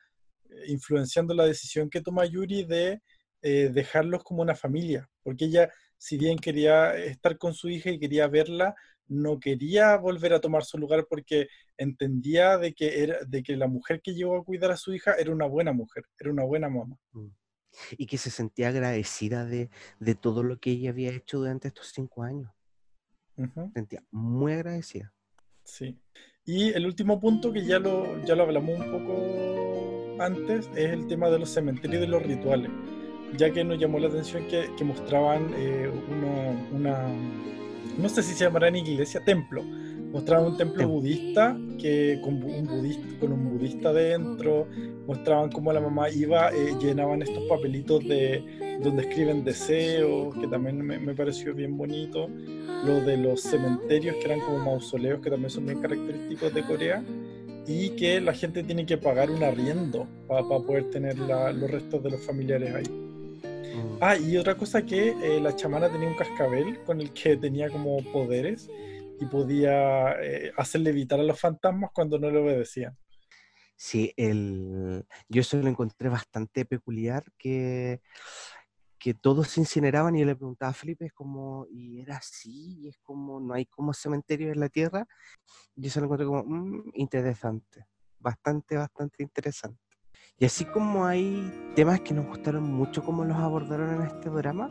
[0.50, 3.02] eh, influenciando la decisión que toma Yuri de
[3.40, 8.28] dejarlos como una familia, porque ella, si bien quería estar con su hija y quería
[8.28, 8.76] verla,
[9.08, 11.48] no quería volver a tomar su lugar porque
[11.78, 15.16] entendía de que, era, de que la mujer que llegó a cuidar a su hija
[15.16, 16.98] era una buena mujer, era una buena mamá.
[17.14, 17.28] Mm.
[17.98, 21.92] Y que se sentía agradecida de, de todo lo que ella había hecho durante estos
[21.94, 22.52] cinco años.
[23.36, 25.14] Se sentía muy agradecida.
[25.64, 26.00] sí.
[26.50, 31.06] Y el último punto que ya lo, ya lo hablamos un poco antes es el
[31.08, 32.72] tema de los cementerios y de los rituales,
[33.36, 35.92] ya que nos llamó la atención que, que mostraban eh,
[36.72, 37.06] una,
[37.98, 39.64] no sé si se llamará en iglesia, templo,
[40.12, 44.66] Mostraban un templo Tem- budista que con un budista, con un budista dentro,
[45.06, 48.42] mostraban cómo la mamá iba, eh, llenaban estos papelitos de
[48.82, 52.30] donde escriben deseos, que también me, me pareció bien bonito.
[52.86, 57.04] Lo de los cementerios, que eran como mausoleos, que también son bien característicos de Corea.
[57.68, 62.02] Y que la gente tiene que pagar un arriendo para poder tener la- los restos
[62.02, 63.07] de los familiares ahí.
[64.00, 67.72] Ah, y otra cosa que eh, la chamana tenía un cascabel con el que tenía
[67.72, 68.70] como poderes
[69.20, 72.96] y podía eh, hacer levitar a los fantasmas cuando no le obedecían.
[73.76, 75.04] Sí, el...
[75.28, 78.02] yo eso lo encontré bastante peculiar, que,
[79.00, 82.78] que todos se incineraban y yo le preguntaba a Felipe, es como, y era así,
[82.82, 85.08] y es como, no hay como cementerio en la tierra.
[85.76, 87.86] Yo eso lo encontré como mm, interesante,
[88.20, 89.87] bastante, bastante interesante.
[90.40, 94.70] Y así como hay temas que nos gustaron mucho como los abordaron en este drama,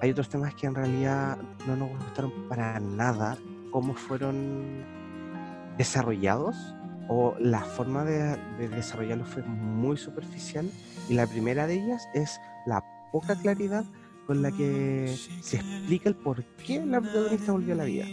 [0.00, 3.36] hay otros temas que en realidad no nos gustaron para nada,
[3.72, 4.84] cómo fueron
[5.76, 6.56] desarrollados
[7.08, 10.70] o la forma de, de desarrollarlos fue muy superficial
[11.08, 13.84] y la primera de ellas es la poca claridad
[14.28, 18.06] con la que se explica el por qué la protagonista volvió a la vida.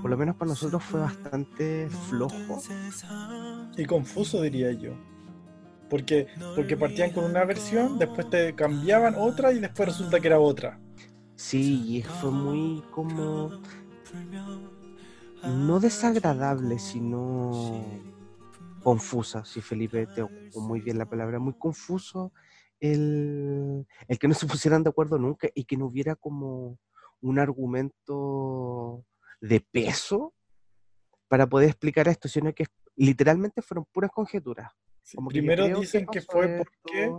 [0.00, 2.62] Por lo menos para nosotros fue bastante flojo.
[3.76, 4.94] Y confuso, diría yo.
[5.88, 6.26] Porque,
[6.56, 10.80] porque partían con una versión, después te cambiaban otra y después resulta que era otra.
[11.36, 13.50] Sí, y fue muy como...
[15.44, 17.84] No desagradable, sino
[18.82, 22.32] confusa, si Felipe te ocupó muy bien la palabra, muy confuso
[22.80, 26.78] el, el que no se pusieran de acuerdo nunca y que no hubiera como
[27.20, 29.04] un argumento
[29.40, 30.34] de peso
[31.28, 32.66] para poder explicar esto, sino que
[32.96, 34.72] literalmente fueron puras conjeturas.
[35.14, 37.12] Como Primero dicen que fue porque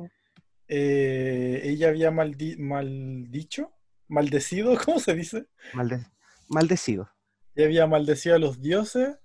[0.67, 3.71] eh, ella había maldi- maldicho,
[4.07, 5.45] maldecido, ¿cómo se dice?
[5.73, 6.05] Malde-
[6.47, 7.09] maldecido.
[7.55, 9.15] Ella había maldecido a los dioses.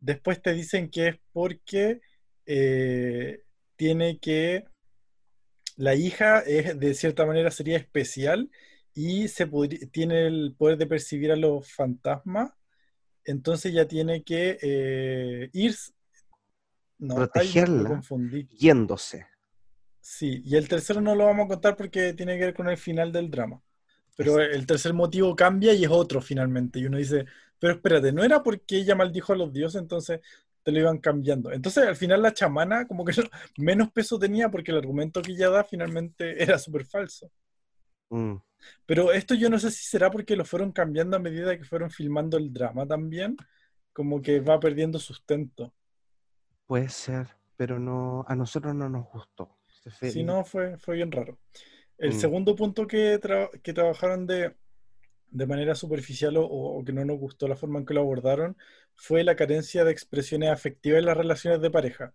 [0.00, 2.00] Después te dicen que es porque
[2.46, 3.42] eh,
[3.76, 4.64] tiene que.
[5.76, 8.50] La hija es, de cierta manera sería especial
[8.94, 9.50] y se
[9.90, 12.52] tiene el poder de percibir a los fantasmas.
[13.24, 15.74] Entonces ya tiene que eh, ir.
[17.06, 17.88] No, ay, Protegerla.
[17.90, 18.46] confundí.
[18.48, 19.26] Yéndose.
[20.00, 22.76] Sí, y el tercero no lo vamos a contar porque tiene que ver con el
[22.76, 23.60] final del drama.
[24.16, 26.78] Pero el tercer motivo cambia y es otro finalmente.
[26.78, 27.24] Y uno dice,
[27.58, 30.20] pero espérate, no era porque ella maldijo a los dioses, entonces
[30.62, 31.50] te lo iban cambiando.
[31.52, 33.28] Entonces al final la chamana como que no-
[33.58, 37.30] menos peso tenía porque el argumento que ella da finalmente era súper falso.
[38.10, 38.36] Mm.
[38.86, 41.90] Pero esto yo no sé si será porque lo fueron cambiando a medida que fueron
[41.90, 43.36] filmando el drama también,
[43.92, 45.72] como que va perdiendo sustento.
[46.66, 49.56] Puede ser, pero no, a nosotros no nos gustó.
[50.00, 51.38] Si no, fue, fue bien raro.
[51.98, 52.18] El Mm.
[52.20, 54.54] segundo punto que, tra- que trabajaron de,
[55.30, 58.56] de manera superficial o, o que no nos gustó la forma en que lo abordaron
[58.94, 62.12] fue la carencia de expresiones afectivas en las relaciones de pareja.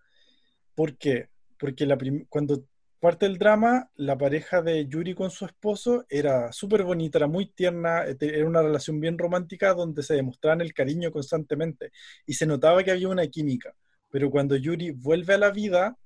[0.75, 1.29] ¿Por qué?
[1.59, 1.97] Porque la
[2.29, 2.63] cuando
[2.99, 7.47] parte el drama, la pareja de Yuri con su esposo era súper bonita, era muy
[7.47, 11.91] tierna, eh, era una relación bien romántica donde se demostraban el cariño constantemente
[12.25, 13.75] y se notaba que había una química.
[14.11, 15.97] Pero cuando Yuri vuelve a la vida,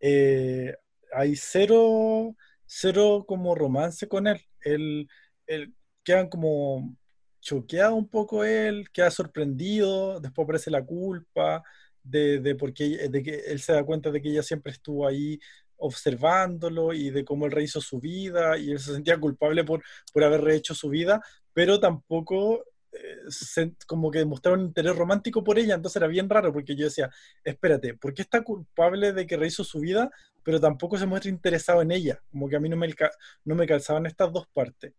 [0.00, 0.74] eh,
[1.12, 2.36] hay cero,
[2.66, 4.40] cero como romance con él.
[4.60, 5.08] Él,
[5.46, 6.96] él quedan como
[7.40, 11.62] choqueado un poco él, queda sorprendido, después aparece la culpa
[12.02, 14.72] de, de, por qué ella- de que él se da cuenta de que ella siempre
[14.72, 15.38] estuvo ahí
[15.76, 19.82] observándolo y de cómo él rehizo su vida y él se sentía culpable por,
[20.12, 21.22] por haber rehecho su vida,
[21.54, 22.64] pero tampoco
[23.28, 27.10] se- como que demostraron interés romántico por ella, entonces era bien raro porque yo decía,
[27.44, 30.10] espérate, ¿por qué está culpable de que rehizo su vida,
[30.42, 32.20] pero tampoco se muestra interesado en ella?
[32.30, 32.88] Como que a mí no me,
[33.44, 34.92] no me calzaban estas dos partes.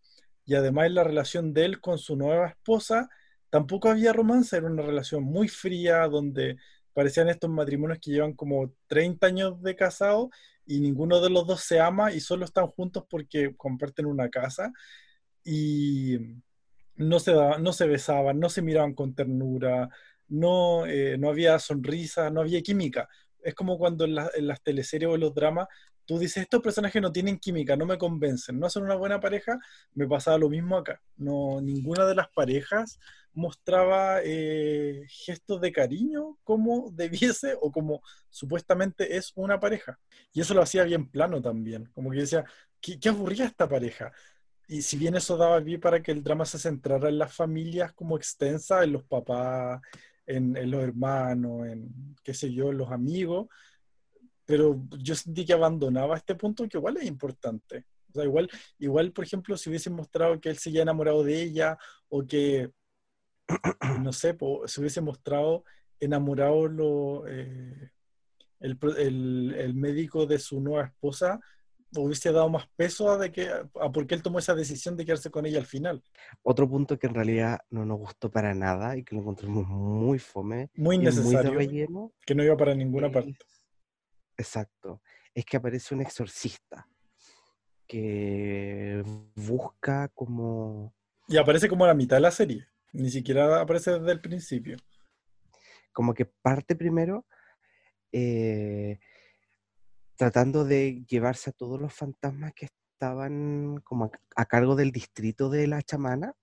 [0.45, 3.09] Y además en la relación de él con su nueva esposa,
[3.49, 6.57] tampoco había romance, era una relación muy fría, donde
[6.93, 10.29] parecían estos matrimonios que llevan como 30 años de casado
[10.65, 14.71] y ninguno de los dos se ama y solo están juntos porque comparten una casa
[15.43, 16.17] y
[16.95, 19.89] no se, no se besaban, no se miraban con ternura,
[20.27, 23.09] no, eh, no había sonrisa, no había química.
[23.43, 25.67] Es como cuando en, la- en las teleseries o en los dramas
[26.05, 29.57] tú dices, estos personajes no tienen química, no me convencen, no son una buena pareja,
[29.93, 31.01] me pasaba lo mismo acá.
[31.15, 32.99] No, ninguna de las parejas
[33.33, 39.99] mostraba eh, gestos de cariño como debiese o como supuestamente es una pareja.
[40.33, 42.43] Y eso lo hacía bien plano también, como que decía,
[42.81, 44.11] ¿qué, qué aburría esta pareja?
[44.67, 47.93] Y si bien eso daba pie para que el drama se centrara en las familias
[47.93, 49.81] como extensas, en los papás,
[50.25, 53.47] en, los hermanos, en qué sé yo, en los amigos,
[54.45, 57.85] pero yo sentí que abandonaba este punto que igual es importante.
[58.09, 58.49] O sea, igual,
[58.79, 61.77] igual, por ejemplo, si hubiesen mostrado que él se había enamorado de ella
[62.09, 62.69] o que
[64.01, 65.63] no sé, po, se hubiese mostrado
[65.99, 67.91] enamorado lo, eh,
[68.59, 71.39] el, el- el médico de su nueva esposa,
[71.95, 75.05] hubiese dado más peso a, de que, a por qué él tomó esa decisión de
[75.05, 76.03] quedarse con ella al final.
[76.43, 80.19] Otro punto que en realidad no nos gustó para nada y que lo encontramos muy
[80.19, 82.13] fome Muy y muy de innecesario, relleno.
[82.25, 83.37] que no iba para ninguna es- parte.
[84.37, 85.01] Exacto.
[85.33, 86.87] Es que aparece un exorcista
[87.87, 89.03] que
[89.35, 90.93] busca como,
[91.27, 94.77] Y aparece como a la mitad de la serie, ni siquiera aparece desde el principio.
[95.93, 97.25] como que parte primero
[98.13, 98.99] eh,
[100.21, 105.65] tratando de llevarse a todos los fantasmas que estaban como a, cargo del distrito de
[105.65, 106.35] la chamana,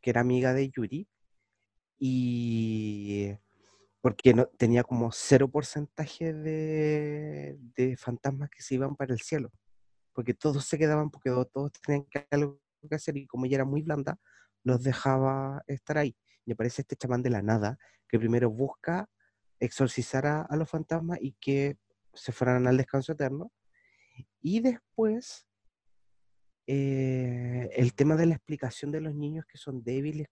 [0.00, 1.08] que era amiga de Yuri,
[1.98, 3.36] y
[4.00, 9.50] porque no, tenía como cero porcentaje de, de fantasmas que se iban para el cielo,
[10.12, 13.56] porque todos se quedaban, porque to- todos tenían que algo que hacer, y como ella
[13.56, 14.20] era muy blanda,
[14.62, 16.16] los dejaba estar ahí.
[16.46, 17.76] Y aparece este chamán de la nada,
[18.08, 19.10] que primero busca
[19.58, 21.76] exorcizar a los fantasmas y que
[22.14, 23.52] se fueran al descanso eterno.
[24.40, 25.46] Y después,
[26.66, 30.28] eh, el tema de la explicación de los niños que son débiles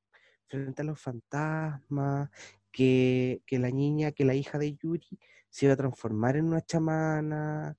[0.46, 2.30] frente a los fantasmas,
[2.70, 5.18] que, que la niña, que la hija de Yuri
[5.50, 7.76] se iba a transformar en una chamana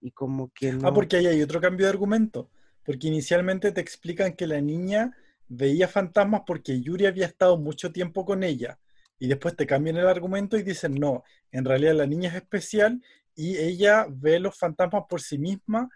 [0.00, 0.88] y como que no...
[0.88, 2.50] Ah, porque ahí hay otro cambio de argumento.
[2.84, 5.16] Porque inicialmente te explican que la niña
[5.48, 8.78] veía fantasmas porque Yuri había estado mucho tiempo con ella.
[9.18, 13.02] Y después te cambian el argumento y dicen, no, en realidad la niña es especial
[13.38, 15.88] y ella ve los fantasmas por sí misma.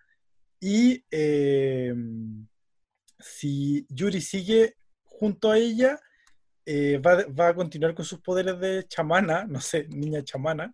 [0.60, 1.92] Y eh,
[3.18, 5.98] si Yuri sigue junto a ella,
[6.64, 10.72] eh, va, va a continuar con sus poderes de chamana, no sé, niña chamana,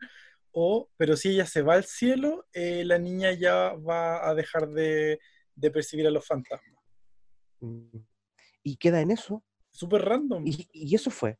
[0.53, 4.69] o, pero si ella se va al cielo, eh, la niña ya va a dejar
[4.69, 5.19] de,
[5.55, 6.85] de percibir a los fantasmas.
[7.61, 7.97] Mm,
[8.62, 9.43] Y queda en eso.
[9.71, 10.47] Súper random.
[10.47, 11.39] Y, y eso fue,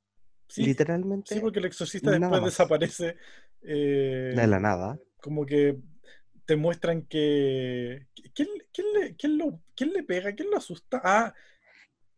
[0.49, 2.45] Sí, literalmente, sí, porque el exorcista después más.
[2.45, 3.17] desaparece.
[3.61, 4.99] eh, de la nada.
[5.21, 5.79] Como que
[6.45, 8.07] te muestran que...
[8.35, 10.35] ¿Quién, quién le, quién lo, quién le pega?
[10.35, 11.01] ¿Quién lo asusta?
[11.05, 11.35] Ah,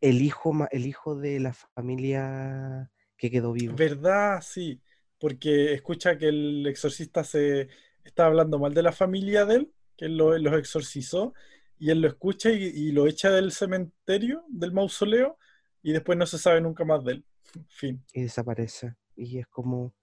[0.01, 3.75] El hijo, ma- el hijo de la familia que quedó vivo.
[3.77, 4.81] verdad, sí.
[5.19, 7.69] Porque escucha que el exorcista se
[8.05, 11.35] está hablando mal de la familia de él, que él lo- los exorcizó,
[11.79, 15.39] y él lo escucha y, y lo echa del cementerio, del mausoleo,
[15.83, 17.25] y después no se sabe nunca más de él.
[17.69, 18.03] Fin.
[18.15, 18.95] y desaparece.
[19.17, 19.95] Y es como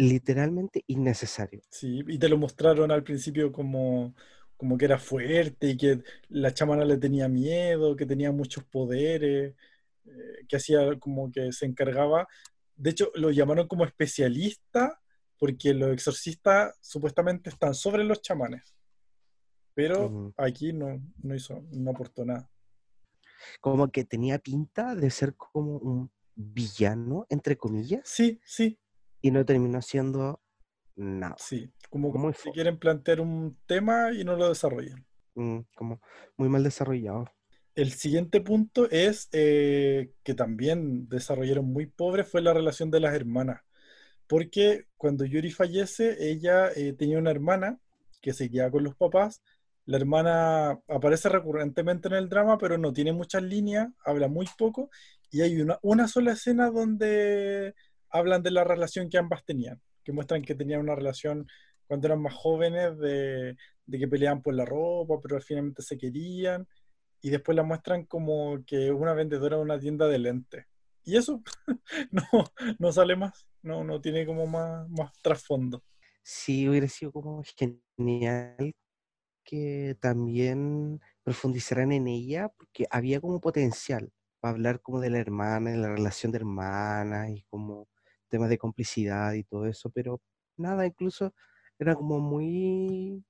[0.00, 1.60] literalmente innecesario.
[1.68, 4.14] Sí, y te lo mostraron al principio como,
[4.56, 9.54] como que era fuerte y que la chamana le tenía miedo, que tenía muchos poderes,
[10.06, 12.26] eh, que hacía como que se encargaba.
[12.76, 14.98] De hecho, lo llamaron como especialista
[15.38, 18.74] porque los exorcistas supuestamente están sobre los chamanes.
[19.74, 22.50] Pero aquí no, no hizo, no aportó nada.
[23.60, 28.78] Como que tenía pinta de ser como un villano, entre comillas, Sí, sí,
[29.22, 30.40] y no terminó siendo
[30.96, 31.36] nada.
[31.38, 31.72] sí.
[31.88, 32.54] Como que fome.
[32.54, 35.04] quieren plantear un tema y no lo desarrollan.
[35.34, 36.00] Mm, como
[36.36, 37.26] muy mal desarrollado.
[37.74, 43.14] El siguiente punto es eh, que también desarrollaron muy pobre fue la relación de las
[43.14, 43.62] hermanas.
[44.26, 47.80] Porque cuando Yuri fallece, ella eh, tenía una hermana
[48.22, 49.42] que se queda con los papás.
[49.86, 54.90] La hermana aparece recurrentemente en el drama, pero no tiene muchas líneas, habla muy poco.
[55.32, 57.74] Y hay una, una sola escena donde
[58.10, 61.46] hablan de la relación que ambas tenían, que muestran que tenían una relación
[61.86, 63.56] cuando eran más jóvenes, de,
[63.86, 66.66] de que peleaban por la ropa, pero finalmente se querían
[67.22, 70.66] y después la muestran como que una vendedora de una tienda de lentes.
[71.04, 71.42] Y eso
[72.10, 72.22] no,
[72.78, 75.82] no sale más, no, no tiene como más, más trasfondo.
[76.22, 77.42] Sí, hubiera sido como
[77.96, 78.74] genial
[79.44, 85.70] que también profundizaran en ella, porque había como potencial para hablar como de la hermana,
[85.70, 87.88] de la relación de hermanas y como
[88.30, 90.20] temas de complicidad y todo eso, pero
[90.56, 91.34] nada, incluso
[91.78, 93.24] era como muy,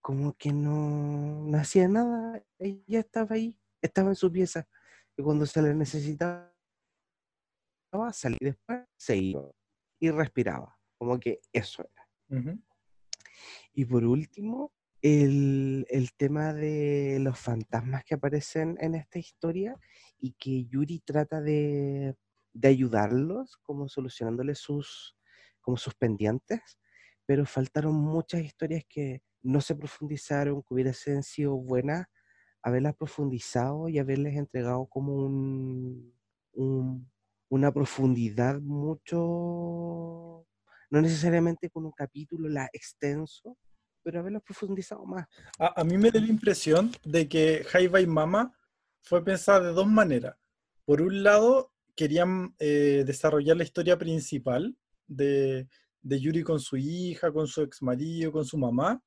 [0.00, 4.68] como que no, no hacía nada, ella estaba ahí, estaba en su pieza,
[5.16, 6.52] y cuando se le necesitaba,
[8.12, 9.50] salía después, se iba
[10.00, 12.54] y respiraba, como que eso era.
[13.72, 14.72] Y por último,
[15.02, 19.78] el, el tema de los fantasmas que aparecen en esta historia
[20.18, 22.16] y que Yuri trata de,
[22.52, 25.16] de ayudarlos, como solucionándoles sus,
[25.60, 26.60] como sus pendientes,
[27.26, 32.06] pero faltaron muchas historias que no se profundizaron, que hubiesen sido buenas
[32.62, 36.12] haberlas profundizado y haberles entregado como un,
[36.52, 37.10] un-
[37.50, 40.46] una profundidad mucho,
[40.90, 43.56] no necesariamente con un capítulo la extenso,
[44.02, 45.26] pero haberlos profundizado más.
[45.58, 48.52] A, mí me da la impresión de que High by Mama
[49.02, 50.36] fue pensada de dos maneras.
[50.84, 54.76] por un lado, querían eh, desarrollar la historia principal
[55.08, 55.66] de,
[56.00, 59.02] de Yuri con su hija, con su ex marido, con su mamá,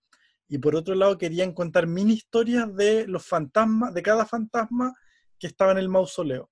[0.49, 4.93] y por otro lado querían contar mini historias de los fantasmas, de cada fantasma
[5.39, 6.51] que estaba en el mausoleo.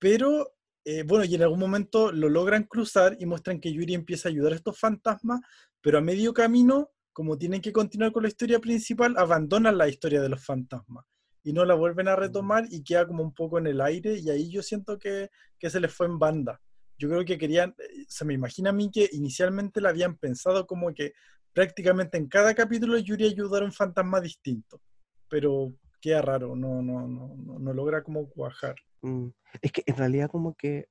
[0.00, 4.28] Pero, eh, bueno, y en algún momento lo logran cruzar y muestran que Yuri empieza
[4.28, 5.40] a ayudar a estos fantasmas,
[5.80, 10.20] pero a medio camino, como tienen que continuar con la historia principal, abandonan la historia
[10.20, 11.04] de los fantasmas
[11.42, 14.30] y no la vuelven a retomar y queda como un poco en el aire y
[14.30, 16.60] ahí yo siento que, que se les fue en banda.
[16.98, 20.66] Yo creo que querían, eh, se me imagina a mí que inicialmente la habían pensado
[20.66, 21.12] como que
[21.52, 24.80] prácticamente en cada capítulo Yuri ayudar a un fantasma distinto,
[25.28, 28.76] pero queda raro, no, no, no, no, logra como cuajar.
[29.02, 29.28] Mm,
[29.60, 30.88] es que en realidad como que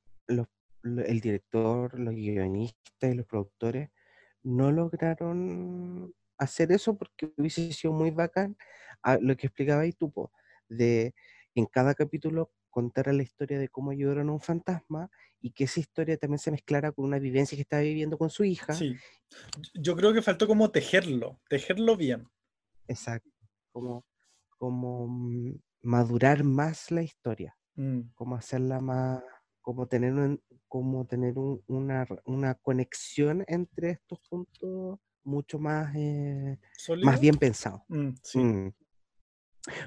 [0.83, 3.89] el director, los guionistas y los productores
[4.43, 8.55] no lograron hacer eso porque hubiese sido muy bacán
[9.03, 10.11] a lo que explicaba ahí tú,
[10.69, 11.13] de
[11.55, 15.09] en cada capítulo contar la historia de cómo ayudaron a un fantasma
[15.41, 18.43] y que esa historia también se mezclara con una vivencia que estaba viviendo con su
[18.43, 18.73] hija.
[18.73, 18.95] Sí,
[19.73, 22.27] yo creo que faltó como tejerlo, tejerlo bien.
[22.87, 23.29] Exacto,
[23.71, 24.05] como,
[24.57, 28.11] como mm, madurar más la historia, mm.
[28.15, 29.23] como hacerla más,
[29.61, 36.57] como tener, un, como tener una, una, conexión entre estos puntos mucho más, eh,
[37.03, 37.83] más bien pensado.
[37.87, 38.39] Mm, sí.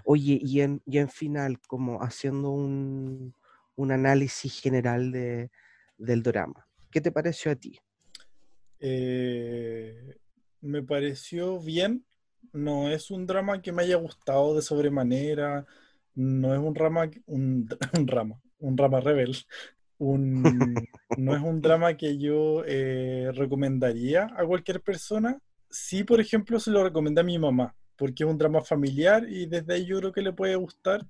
[0.05, 3.35] Oye, y en, y en final, como haciendo un,
[3.77, 5.51] un análisis general de,
[5.99, 6.67] del drama.
[6.91, 7.79] ¿Qué te pareció a ti?
[8.81, 10.17] Eh,
[10.61, 12.05] me pareció bien.
[12.53, 15.65] No es un drama que me haya gustado de sobremanera.
[16.15, 17.69] No es un drama, un,
[17.99, 19.37] un drama, un drama rebel.
[19.99, 20.75] Un,
[21.17, 25.39] no es un drama que yo eh, recomendaría a cualquier persona.
[25.71, 29.47] Sí, por ejemplo, se lo recomendé a mi mamá, porque es un drama familiar y
[29.47, 31.07] desde ahí yo creo que le puede gustar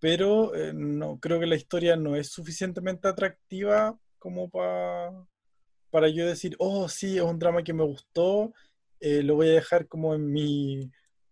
[0.00, 6.56] pero eh, no creo que la historia no es suficientemente atractiva como para yo decir,
[6.58, 8.52] oh, sí, es un drama que me gustó,
[9.00, 10.90] eh, lo voy a dejar como en mi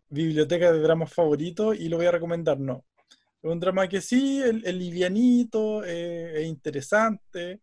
[0.09, 2.59] biblioteca de dramas favoritos y lo voy a recomendar.
[2.59, 2.85] No.
[3.43, 7.61] Es un drama que sí, es, livianito, eh, es interesante,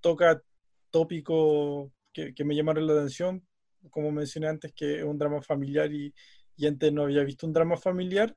[0.00, 0.42] toca
[0.90, 3.46] tópicos que, me llamaron la atención,
[3.90, 6.14] como mencioné antes, que es un drama familiar y,
[6.56, 8.34] y antes no había visto un drama familiar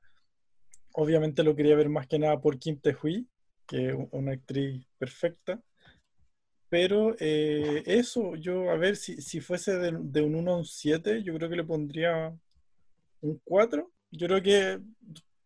[0.92, 3.28] obviamente lo quería ver más que nada por Kim Tae-hui,
[3.66, 5.62] que es una actriz perfecta.
[6.68, 11.22] Pero eh, eso, yo, a ver, si, si fuese de, un 1 a un 7,
[11.22, 12.36] yo creo que le pondría
[13.20, 13.90] un 4.
[14.10, 14.80] Yo creo que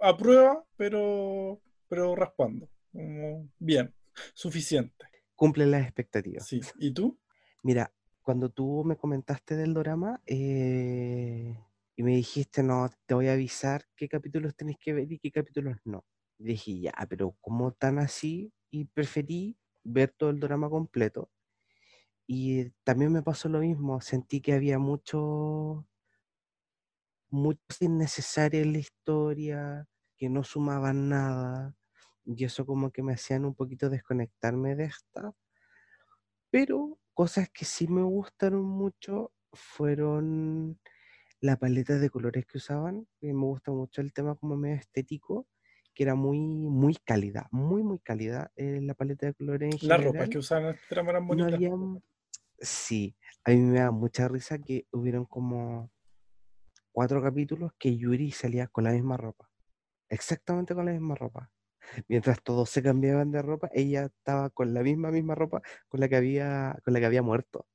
[0.01, 2.69] aprueba, pero, pero raspando.
[3.59, 3.95] bien,
[4.35, 5.07] suficiente.
[5.37, 6.47] Cumple las expectativas.
[6.47, 7.19] Sí, ¿y tú?
[7.63, 7.93] Mira,
[8.23, 11.59] cuando tú me comentaste del drama, eh,
[11.97, 15.31] y me dijiste, no, te voy a avisar qué capítulos tenés que ver y qué
[15.31, 16.05] capítulos no.
[16.39, 18.53] dije, ya, pero ¿cómo tan así?
[18.71, 21.31] Y preferí ver todo el drama completo.
[22.27, 25.87] Y también me pasó lo mismo, sentí que había mucho,
[27.31, 31.77] mucho innecesario en la historia, que no sumaban nada,
[32.25, 35.35] y eso como que me hacían un poquito desconectarme de esta.
[36.51, 40.79] Pero cosas que sí me gustaron mucho fueron
[41.41, 45.49] la paleta de colores que usaban, me gusta mucho el tema como medio estético,
[45.95, 49.97] que era muy, muy cálida, muy, muy cálida eh, la paleta de colores en La
[49.97, 51.61] ropa que usaban eran bonitas.
[52.59, 55.91] sí, a mí me da mucha risa que hubieron como
[56.93, 59.51] cuatro capítulos que Yuri salía con la misma ropa,
[60.09, 61.51] exactamente con la misma ropa.
[62.09, 66.09] Mientras todos se cambiaban de ropa, ella estaba con la misma, misma ropa con la
[66.09, 67.67] que había, con la que había muerto.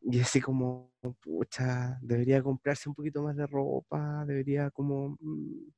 [0.00, 5.70] Y así como, pucha, debería comprarse un poquito más de ropa, debería como mm,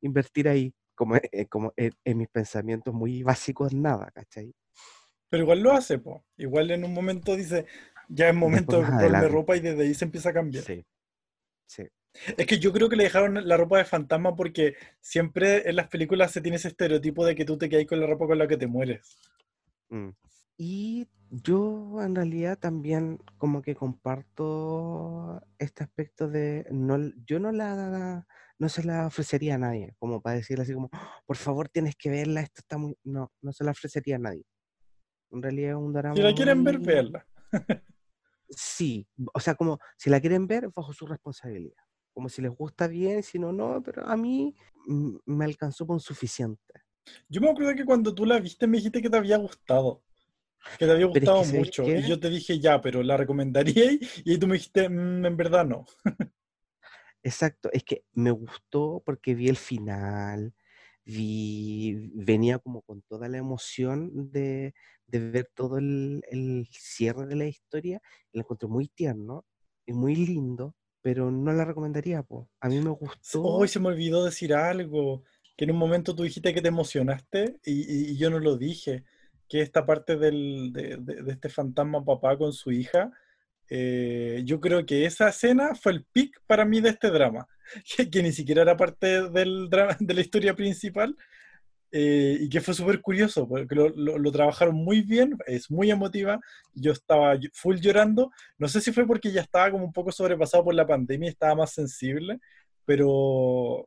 [0.00, 4.54] invertir ahí, como, eh, como en, mis pensamientos muy básicos, nada, ¿cachai?
[5.28, 6.24] Pero igual lo hace, po.
[6.36, 7.66] Igual en un momento dice,
[8.08, 10.64] ya es momento de comprarme ropa y desde ahí se empieza a cambiar.
[10.64, 10.84] Sí.
[11.66, 11.82] Sí.
[12.36, 15.88] Es que yo creo que le dejaron la ropa de fantasma porque siempre en las
[15.88, 18.48] películas se tiene ese estereotipo de que tú te quedas con la ropa con la
[18.48, 19.16] que te mueres.
[19.88, 20.10] Mm.
[20.58, 28.26] Y yo en realidad también como que comparto este aspecto de no, yo no la
[28.58, 30.90] no se la ofrecería a nadie, como para decirle así como,
[31.26, 32.96] por favor tienes que verla, esto está muy.
[33.04, 34.44] No, no se la ofrecería a nadie.
[35.30, 36.16] En realidad es un drama.
[36.16, 37.26] Si la quieren ver, verla.
[38.48, 41.82] sí, o sea, como si la quieren ver, bajo su responsabilidad.
[42.16, 44.54] Como si les gusta bien, si no, no, pero a mí
[45.26, 46.72] me alcanzó con suficiente.
[47.28, 50.02] Yo me acuerdo que cuando tú la viste me dijiste que te había gustado.
[50.78, 51.84] Que te había gustado mucho.
[51.84, 53.98] Y yo te dije, ya, pero la recomendaría.
[54.24, 55.84] Y tú me dijiste, mm, en verdad no.
[57.22, 60.54] Exacto, es que me gustó porque vi el final,
[61.04, 64.72] vi, venía como con toda la emoción de,
[65.06, 68.00] de ver todo el, el cierre de la historia.
[68.32, 69.44] La encontré muy tierno
[69.84, 70.74] y muy lindo,
[71.06, 72.48] pero no la recomendaría, po.
[72.60, 73.40] A mí me gustó.
[73.44, 75.22] Hoy se me olvidó decir algo,
[75.56, 78.56] que en un momento tú dijiste que te emocionaste y, y- y yo no lo
[78.56, 79.04] dije,
[79.48, 83.12] que esta parte del, de, de- de este fantasma papá con su hija,
[83.70, 87.46] eh, yo creo que esa escena fue el pic para mí de este drama,
[87.96, 91.16] que, que ni siquiera era parte del drama, de la historia principal,
[91.92, 95.90] eh, y que fue súper curioso, porque lo, lo- lo trabajaron muy bien, es muy
[95.90, 96.40] emotiva,
[96.74, 100.12] yo estaba ll- full llorando, no sé si fue porque ya estaba como un poco
[100.12, 102.40] sobrepasado por la pandemia estaba más sensible,
[102.84, 103.86] pero,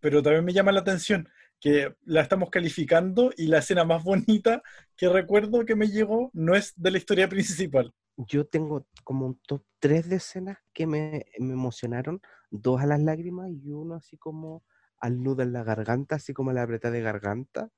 [0.00, 1.28] pero también me llama la atención
[1.60, 4.62] que la estamos calificando y la escena más bonita
[4.96, 7.92] que recuerdo que me llegó no es de la historia principal.
[8.16, 12.20] Yo tengo como un top 3 de escenas que me, me emocionaron,
[12.50, 14.62] dos a las lágrimas y uno así como
[15.00, 17.68] al nudo en la garganta, así como a la apretada de garganta,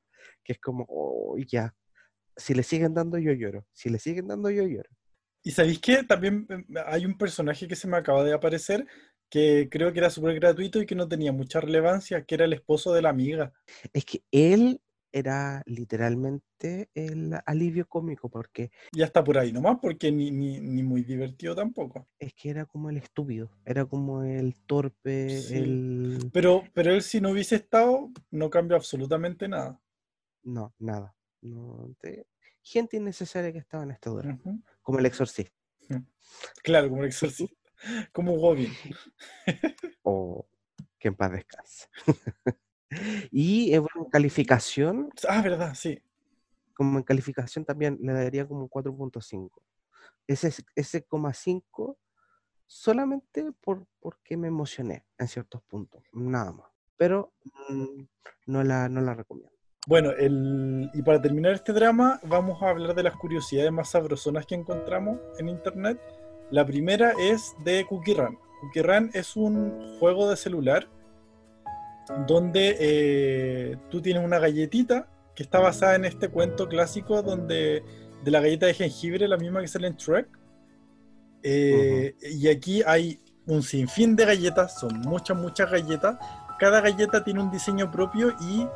[0.44, 1.74] que es como, oh, ya,
[2.36, 4.90] si le siguen dando yo lloro, si le siguen dando yo lloro.
[5.44, 8.86] Y sabéis que también eh, hay un personaje que se me acaba de aparecer
[9.28, 12.52] que creo que era súper gratuito y que no tenía mucha relevancia, que era el
[12.52, 13.52] esposo de la amiga.
[13.92, 14.80] Es que él
[15.12, 20.82] era literalmente el alivio cómico, porque Ya está por ahí nomás, porque ni, ni, ni
[20.82, 22.08] muy divertido tampoco.
[22.18, 25.56] es que era como el estúpido, era como el torpe, Sí.
[25.58, 26.30] el...
[26.32, 29.80] Pero, pero él si no hubiese estado, no cambia absolutamente nada.
[30.44, 31.14] No, nada.
[31.40, 32.26] No, te-
[32.64, 34.38] Gente innecesaria que estaba en esta dura,
[34.82, 35.52] como el exorcista.
[36.62, 37.56] Claro, como el exorcista.
[38.12, 38.70] Como Gobin.
[40.02, 40.46] o
[41.00, 41.88] que en paz descanse.
[43.30, 45.98] y eh, bueno, en calificación, Ah, verdad, sí.
[46.74, 49.62] como en calificación también le daría como un 4.5.
[50.26, 51.98] Ese, es- ese coma 5
[52.66, 56.66] solamente por, porque me emocioné en ciertos puntos, nada más.
[56.96, 57.32] Pero
[57.68, 58.02] mm,
[58.46, 59.52] no, la, no la recomiendo.
[59.86, 64.46] Bueno, el, y para terminar este drama, vamos a hablar de las curiosidades más sabrosonas
[64.46, 66.00] que encontramos en internet.
[66.50, 68.38] La primera es de Cookie Run.
[68.60, 70.88] Cookie Run es un juego de celular
[72.26, 77.82] donde eh, tú tienes una galletita que está basada en este cuento clásico donde
[78.22, 80.28] de la galleta de jengibre, la misma que sale en Shrek.
[81.42, 86.16] Eh, Y aquí hay un sinfín de galletas, son muchas, muchas galletas.
[86.58, 88.66] Cada galleta tiene un diseño propio y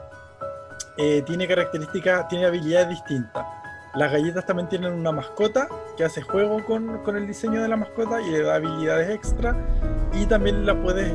[0.99, 3.47] eh, tiene características, tiene habilidades distintas.
[3.95, 7.77] Las galletas también tienen una mascota que hace juego con, con el diseño de la
[7.77, 9.57] mascota y le da habilidades extra.
[10.13, 11.13] Y también la puedes,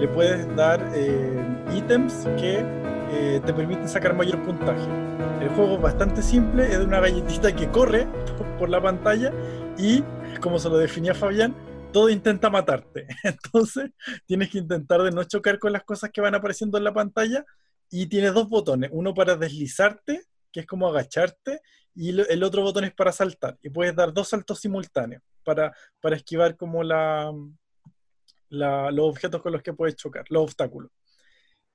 [0.00, 1.44] le puedes dar eh,
[1.76, 2.64] ítems que
[3.12, 4.88] eh, te permiten sacar mayor puntaje.
[5.42, 8.06] El juego es bastante simple, es de una galletita que corre
[8.58, 9.30] por, la pantalla
[9.76, 10.02] y,
[10.40, 11.54] como se lo definía Fabián,
[11.92, 13.08] todo intenta matarte.
[13.24, 13.90] Entonces,
[14.24, 17.44] tienes que intentar de no chocar con las cosas que van apareciendo en la pantalla
[17.90, 21.60] y tienes dos botones, uno para deslizarte, que es como agacharte,
[21.94, 23.58] y el otro botón es para saltar.
[23.62, 27.32] Y puedes dar dos saltos simultáneos para, para esquivar como la,
[28.50, 30.90] los objetos con los que puedes chocar, los obstáculos.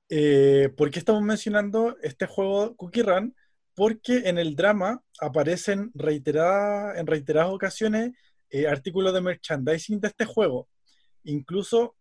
[0.08, 3.34] Eh, ¿Por qué estamos mencionando este juego Cookie Run?
[3.74, 8.12] Porque en el drama aparecen reiteradas, en reiteradas ocasiones
[8.50, 10.68] eh, artículos de merchandising de este juego.
[11.24, 11.96] Incluso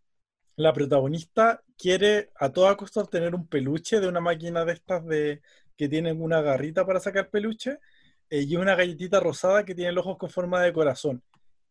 [0.55, 5.41] la protagonista quiere a toda costa obtener un peluche de una máquina de estas de,
[5.75, 7.79] que tienen una garrita para sacar peluche
[8.29, 11.23] eh, y una galletita rosada que tiene los ojos con forma de corazón.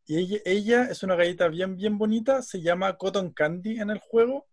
[0.07, 4.47] Y ella, es una galleta bien, bien bonita, se llama Cotton Candy en el juego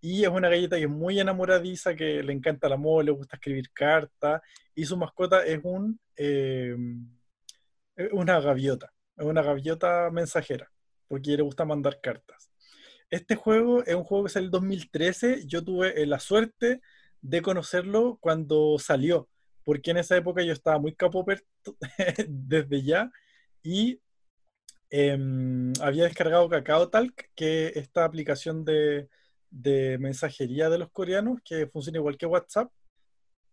[0.00, 3.36] y es una galleta que es muy enamoradiza, que le encanta el amor, le gusta
[3.36, 4.42] escribir cartas
[4.74, 6.76] y su mascota es un, es
[8.12, 10.70] una gaviota, es una gaviota mensajera,
[11.06, 12.50] porque le gusta mandar cartas.
[13.10, 15.46] Este juego es un juego que salió en 2013.
[15.46, 16.80] Yo tuve eh, la suerte
[17.22, 19.28] de conocerlo cuando salió,
[19.64, 21.46] porque en esa época yo estaba muy capoperto
[22.28, 23.10] desde ya
[23.62, 24.00] y
[24.90, 29.08] em, había descargado Kakao Talk, que es esta aplicación de,
[29.50, 32.70] de mensajería de los coreanos que funciona igual que WhatsApp.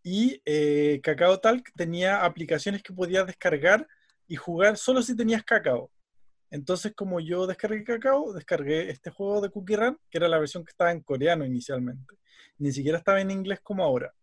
[0.03, 3.88] Y eh, Kakao Talk tenía aplicaciones que podías descargar
[4.28, 5.91] y jugar solo si tenías Kakao.
[6.52, 10.64] Entonces, como yo descargué Kakao, descargué este juego de Cookie Run, que era la versión
[10.64, 12.16] que estaba en coreano inicialmente.
[12.57, 14.14] Ni siquiera estaba en inglés como ahora.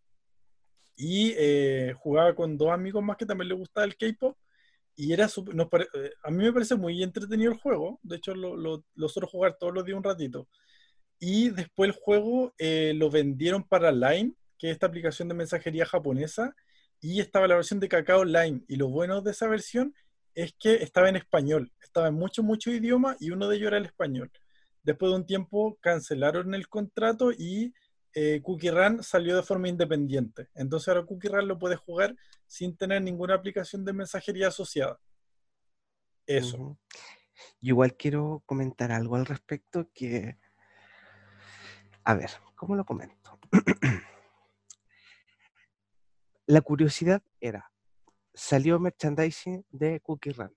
[0.97, 4.37] Y eh, jugaba con dos amigos más que también les gustaba el K-pop.
[4.95, 7.99] Y era eh, a mí me parece muy entretenido el juego.
[8.03, 10.49] De hecho, lo, lo, lo suelo jugar todos los días un ratito.
[11.19, 15.87] Y después el juego eh, lo vendieron para Line, que es esta aplicación de mensajería
[15.87, 16.55] japonesa.
[17.01, 18.63] Y estaba la versión de Kakao Line.
[18.69, 19.95] Y lo bueno de esa versión
[20.35, 23.79] es que estaba en español, estaba en muchos, muchos idiomas y uno de ellos era
[23.79, 24.31] el español.
[24.83, 27.75] Después de un tiempo cancelaron el contrato y
[28.15, 30.49] eh, Cookie Run salió de forma independiente.
[30.55, 32.15] Entonces ahora Cookie Run lo puedes jugar
[32.53, 35.01] sin tener ninguna aplicación de mensajería asociada.
[36.27, 36.59] Eso.
[36.59, 36.79] Ujú.
[37.63, 40.39] Igual quiero comentar algo al respecto que,
[42.05, 43.41] a ver, ¿cómo lo comento?
[46.47, 47.73] La curiosidad era,
[48.35, 50.55] salió merchandising de Cookie Run,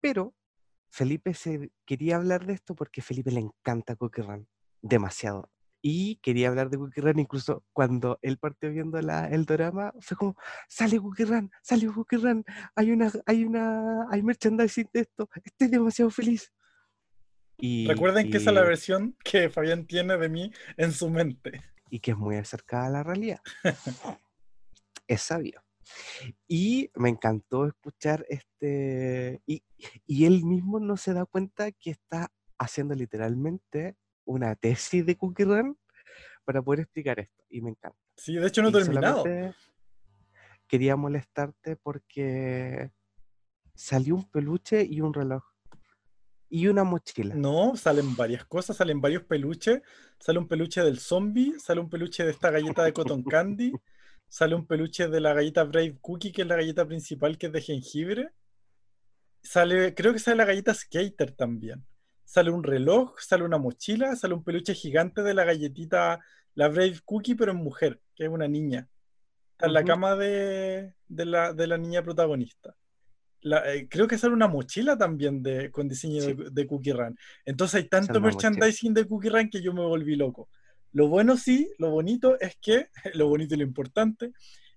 [0.00, 0.34] pero
[0.90, 4.48] Felipe se quería hablar de esto porque Felipe le encanta Cookie Run
[4.82, 5.53] demasiado.
[5.86, 10.16] Y quería hablar de Cookie Run incluso cuando él partió viendo la, el drama, fue
[10.16, 10.34] como,
[10.66, 12.42] sale Cookie Run, sale Cookie Run,
[12.74, 16.50] hay una, hay una, hay merchandising de esto, estoy demasiado feliz.
[17.58, 21.60] Y, Recuerden que esa es la versión que Fabián tiene de mí en su mente.
[21.90, 23.40] y que es muy acercada a la realidad.
[25.06, 25.62] es sabio.
[26.48, 29.62] Y me encantó escuchar este, y,
[30.06, 35.44] y él mismo no se da cuenta que está haciendo literalmente una tesis de Cookie
[35.44, 35.78] Run
[36.44, 37.44] para poder explicar esto.
[37.48, 37.98] Y me encanta.
[38.16, 39.24] Sí, de hecho no he terminado.
[40.66, 42.90] Quería molestarte porque
[43.74, 45.42] salió un peluche y un reloj.
[46.48, 47.34] Y una mochila.
[47.34, 49.82] No, salen varias cosas, salen varios peluches.
[50.18, 53.72] Sale un peluche del zombie, sale un peluche de esta galleta de cotton candy,
[54.28, 57.52] sale un peluche de la galleta Brave Cookie, que es la galleta principal, que es
[57.52, 58.30] de jengibre.
[59.42, 61.84] Sale, creo que sale la galleta Skater también.
[62.24, 66.20] Sale un reloj, sale una mochila, sale un peluche gigante de la galletita,
[66.54, 68.88] la Brave Cookie, pero en mujer, que es una niña.
[69.52, 72.74] Está en la cama de, de la, de la niña protagonista.
[73.42, 76.32] La- eh, creo que sale una mochila también de, con diseño Sí.
[76.32, 77.16] de, de Cookie Run.
[77.44, 78.50] Entonces hay tanto mochila.
[78.50, 80.48] merchandising de Cookie Run que yo me volví loco.
[80.92, 84.32] Lo bueno sí, lo bonito es que, lo bonito y lo importante,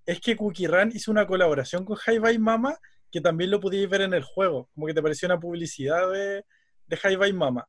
[0.06, 2.78] es que Cookie Run hizo una colaboración con Hi Bye Mama
[3.10, 6.44] que también lo podíais ver en el juego, como que te pareció una publicidad de,
[6.88, 7.68] de Hi Bye Mama.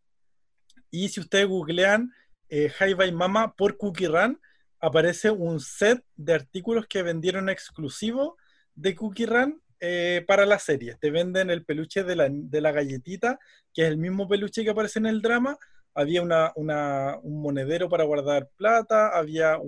[0.90, 2.12] Y si ustedes googlean
[2.48, 4.40] eh, Hi Mama por Cookie Run,
[4.80, 8.36] aparece un set de artículos que vendieron exclusivo
[8.74, 10.96] de Cookie Run eh, para la serie.
[11.00, 13.38] Te venden el peluche de la, de la galletita,
[13.74, 15.58] que es el mismo peluche que aparece en el drama.
[15.94, 19.58] Había una, una- un monedero para guardar plata, había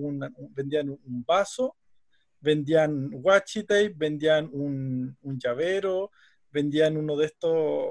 [0.50, 1.76] vendían un vaso,
[2.40, 6.10] vendían washi tape, vendían un, un llavero,
[6.50, 7.90] vendían uno de estos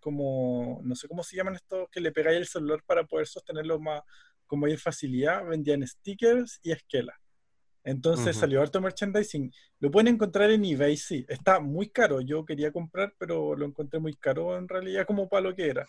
[0.00, 3.78] como, no sé cómo se llaman estos, que le pegáis el celular para poder sostenerlo
[3.78, 4.02] más,
[4.46, 7.16] con mayor facilidad, vendían stickers y esquelas.
[7.84, 9.50] Entonces salió harto merchandising.
[9.78, 11.24] Lo pueden encontrar en eBay, sí.
[11.28, 12.20] Está muy caro.
[12.20, 15.86] Yo quería comprar, pero lo encontré muy caro en realidad como para lo que era.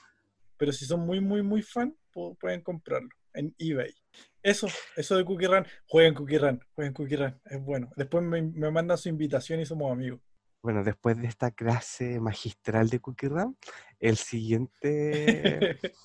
[0.57, 3.93] Pero si son muy, muy, muy fan, pu- pueden comprarlo en eBay.
[4.41, 5.65] Eso, eso de Cookie Run.
[5.87, 7.41] Jueguen Cookie Run, jueguen Cookie Run.
[7.45, 7.89] Es bueno.
[7.97, 10.21] Después me, me mandan su invitación y somos amigos.
[10.63, 13.57] Bueno, después de esta clase magistral de Cookie Run,
[13.99, 15.79] el siguiente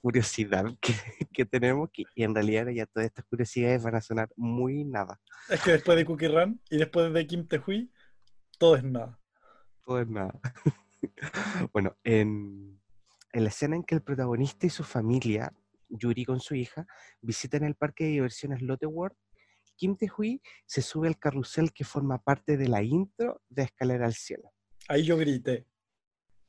[0.00, 0.92] curiosidad que,
[1.32, 5.20] que tenemos, que y en realidad ya todas estas curiosidades van a sonar muy nada.
[5.48, 7.90] es que después de Cookie Run y después de Kim Tehui,
[8.58, 9.18] todo es nada.
[9.84, 10.38] Todo es nada.
[11.72, 12.80] bueno, en,
[13.32, 15.52] en la escena en que el protagonista y su familia,
[15.88, 16.86] Yuri con su hija,
[17.20, 19.16] visitan el parque de diversiones Lotte World,
[19.76, 24.14] Kim Tae-hui se sube al carrusel que forma parte de la intro de Escalera al
[24.14, 24.52] Cielo.
[24.88, 25.66] Ahí yo grité.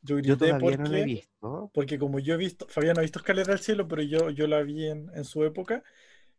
[0.02, 1.72] Yo grité Yo todavía porque, no lo he visto.
[1.74, 4.48] porque como yo he visto, Fabián no ha visto Escalera al Cielo, pero yo, yo
[4.48, 5.84] la vi en, en su época.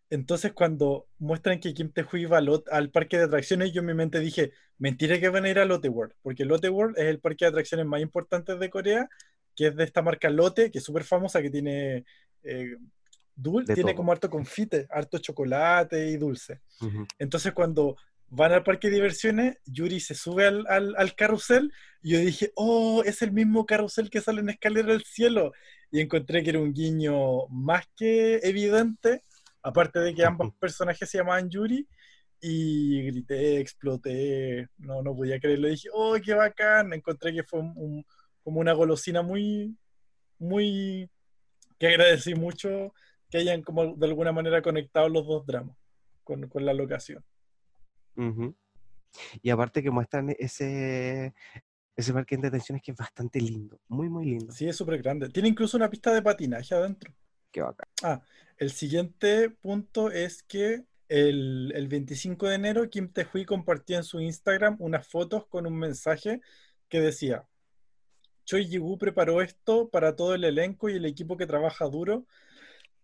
[0.09, 3.95] Entonces cuando muestran que Kim Tae-hui va al, al parque de atracciones, yo en mi
[3.95, 7.19] mente dije, mentira que van a ir a Lotte World, porque Lotte World es el
[7.19, 9.09] parque de atracciones más importante de Corea,
[9.57, 12.05] que es de esta marca Lotte, que es súper famosa, que tiene...
[12.45, 12.77] eh,
[13.37, 13.97] dul- De tiene todo.
[13.99, 16.61] como harto confite, harto chocolate y dulce.
[16.81, 17.07] Ujú.
[17.19, 17.97] Entonces cuando
[18.29, 21.73] van al parque de diversiones, Yuri se sube al, al- al carrusel
[22.03, 25.53] y yo dije, oh, es el mismo carrusel que sale en Escalera al Cielo.
[25.93, 29.23] Y encontré que era un guiño más que evidente,
[29.63, 31.87] aparte de que ambos personajes se llamaban Yuri.
[32.41, 35.69] Y grité, exploté, no, no podía creerlo.
[35.69, 36.93] Dije, oh, qué bacán.
[36.93, 38.07] Encontré que fue un- un-
[38.43, 39.75] como una golosina muy,
[40.39, 41.09] muy,
[41.79, 42.93] que agradecí mucho
[43.37, 45.77] que hayan como de alguna manera conectado los dos dramas
[46.25, 47.23] con, con la locación.
[49.43, 51.35] Y aparte que muestran ese,
[51.95, 54.53] ese parque de entretenciones que es bastante lindo, muy, muy lindo.
[54.53, 55.29] Sí, es súper grande.
[55.29, 57.13] Tiene incluso una pista de patinaje adentro.
[57.53, 57.89] Qué bacán.
[58.03, 58.23] Ah,
[58.57, 64.21] el siguiente punto es que el, el 25 de enero Kim Tae-hui compartió en su
[64.21, 66.41] Instagram unas fotos con un mensaje
[66.89, 67.47] que decía,
[68.45, 72.27] Choi Ji-woo preparó esto para todo el elenco y el equipo que trabaja duro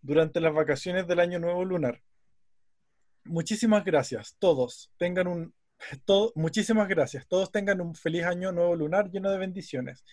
[0.03, 2.03] durante las vacaciones del Año Nuevo Lunar.
[3.23, 4.91] Muchísimas gracias, todos.
[4.97, 5.53] Tengan un
[6.05, 7.27] todo, muchísimas gracias.
[7.27, 10.03] Todos tengan un feliz año nuevo lunar lleno de bendiciones.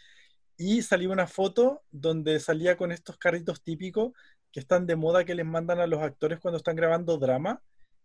[0.56, 4.12] Y salió una foto donde salía con estos carritos típicos
[4.52, 7.62] que están de moda que les mandan a los actores cuando están grabando drama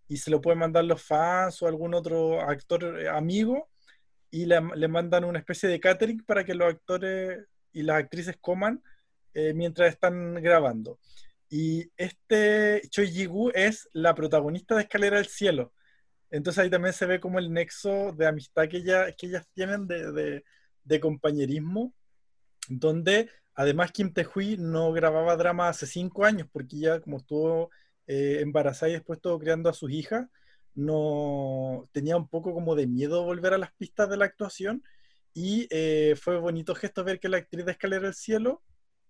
[0.08, 3.70] y se lo pueden mandar los fans o algún otro actor eh, amigo
[4.30, 8.84] y le, mandan una especie de catering para que los actores y las actrices coman
[9.34, 11.00] eh, mientras están grabando.
[11.50, 15.74] Y este Choi Ji-gu es la protagonista de Escalera al Cielo.
[16.32, 20.44] Entonces ahí también se ve como el nexo de amistad que, que ellas tienen de,
[20.84, 21.94] de, compañerismo,
[22.68, 27.70] donde además Kim Tae-hui no grababa drama hace cinco años, porque ya como estuvo
[28.08, 30.28] eh, embarazada y después estuvo criando a sus hijas,
[30.74, 34.84] no tenía un poco como de miedo volver a las pistas de la actuación
[35.34, 38.62] y eh, fue bonito gesto ver que la actriz de Escalera al Cielo,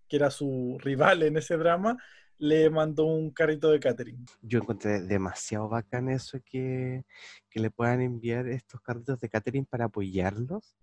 [0.08, 1.98] que era su rival en ese drama,
[2.38, 4.26] le mandó un carrito de catering.
[4.42, 7.04] Yo encontré demasiado bacán eso que,
[7.50, 10.76] que le puedan enviar estos carritos de catering para apoyarlos.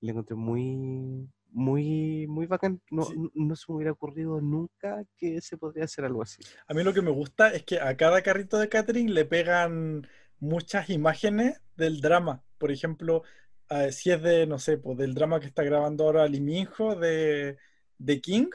[0.00, 2.80] Le encontré muy, muy, muy bacán.
[2.90, 3.14] No, Sí.
[3.34, 6.42] no se me hubiera ocurrido nunca que se podría hacer algo así.
[6.68, 10.06] A mí lo que me gusta es que a cada carrito de catering le pegan
[10.38, 12.42] muchas imágenes del drama.
[12.58, 13.22] Por ejemplo,
[13.70, 16.94] eh, si es de, no sé, pues del drama que está grabando ahora Lee Min-ho
[16.94, 17.56] de,
[17.98, 18.48] de King,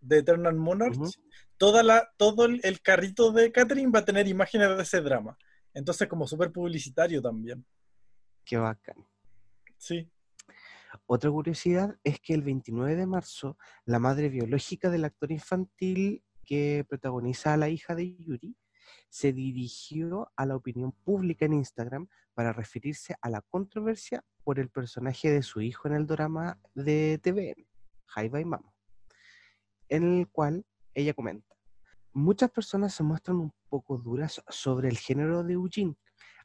[0.00, 0.96] de Eternal Monarch.
[1.60, 5.36] Toda la, todo el, carrito de catering va a tener imágenes de ese drama.
[5.74, 7.66] Entonces, como súper publicitario también.
[8.46, 9.06] Qué bacán.
[9.76, 10.10] Sí.
[11.04, 16.86] Otra curiosidad es que el 29 de marzo, la madre biológica del actor infantil que
[16.88, 18.56] protagoniza a la hija de Yuri
[19.10, 24.70] se dirigió a la opinión pública en Instagram para referirse a la controversia por el
[24.70, 27.66] personaje de su hijo en el drama de TVN,
[28.06, 28.72] Jaiba y Mama,
[29.90, 30.64] en el cual
[30.94, 31.49] ella comenta,
[32.12, 35.96] muchas personas se muestran un poco duras sobre el género de Eugene.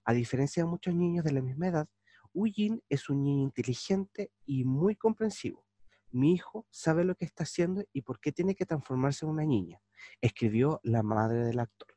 [0.04, 1.90] A diferencia de muchos niños de la misma edad,
[2.34, 5.66] Eugene es un niño inteligente y muy comprensivo.
[6.12, 9.44] Mi hijo sabe lo que está haciendo y por qué tiene que transformarse en una
[9.44, 9.82] niña,
[10.22, 11.90] escribió la madre del actor.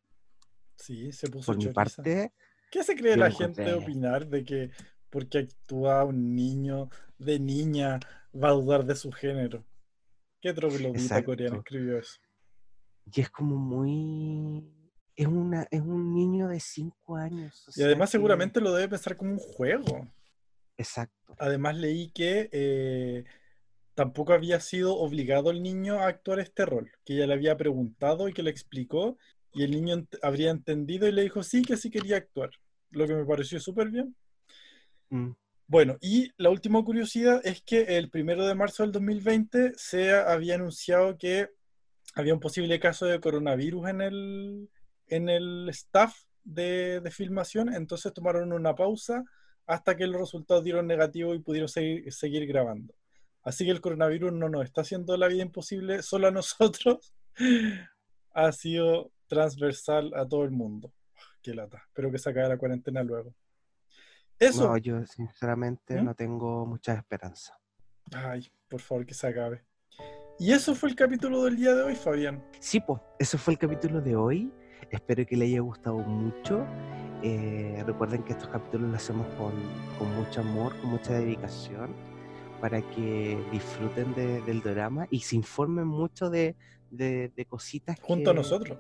[0.77, 2.33] Sí, se puso Por mi parte,
[2.71, 4.71] ¿Qué se cree la gente de opinar de que
[5.11, 7.99] porque actúa un niño de niña
[8.35, 9.65] va a dudar de su género?
[10.41, 12.21] ¿Qué troglodita coreana escribió eso?
[13.13, 14.65] Y es como muy...
[15.17, 17.67] Es, una, es un niño de 5 años.
[17.67, 20.07] o Y sea además que- seguramente lo debe pensar como un juego.
[20.77, 21.35] Exacto.
[21.39, 23.25] Además leí que eh,
[23.95, 28.29] tampoco había sido obligado el niño a actuar este rol, que ella le había preguntado
[28.29, 29.19] y que le explicó,
[29.53, 32.51] y el niño ent- habría entendido y le dijo sí, que sí quería actuar,
[32.91, 34.15] lo que me pareció súper bien.
[35.11, 35.31] Mm,
[35.67, 40.55] Bueno, y la última curiosidad es que el primero de marzo del 2020 se había
[40.55, 41.49] anunciado que
[42.21, 44.71] había un posible caso de coronavirus en el,
[45.07, 49.25] en el staff de, de filmación, entonces tomaron una pausa
[49.67, 52.95] hasta que los resultados dieron negativo y pudieron seguir, seguir grabando.
[53.43, 57.15] Así que el coronavirus no nos está haciendo la vida imposible solo a nosotros,
[58.33, 60.93] ha sido transversal a todo el mundo.
[61.43, 63.35] Qué lata, espero que se acabe la cuarentena luego.
[64.39, 64.69] Eso.
[64.69, 66.05] No, yo sinceramente ¿Mm?
[66.05, 67.59] no tengo mucha esperanza.
[68.13, 69.68] Ay, por favor que se acabe.
[70.39, 72.43] Y eso fue el capítulo del día de hoy, Fabián.
[72.61, 74.53] Sí, pues, eso fue el capítulo de hoy.
[74.91, 76.65] Espero que les haya gustado mucho.
[77.23, 79.53] Eh, recuerden que estos capítulos los hacemos con,
[79.99, 81.93] con mucho amor, con mucha dedicación,
[82.61, 86.55] para que disfruten de- del drama y se informen mucho de,
[86.91, 88.79] de- de cositas Junto a nosotros.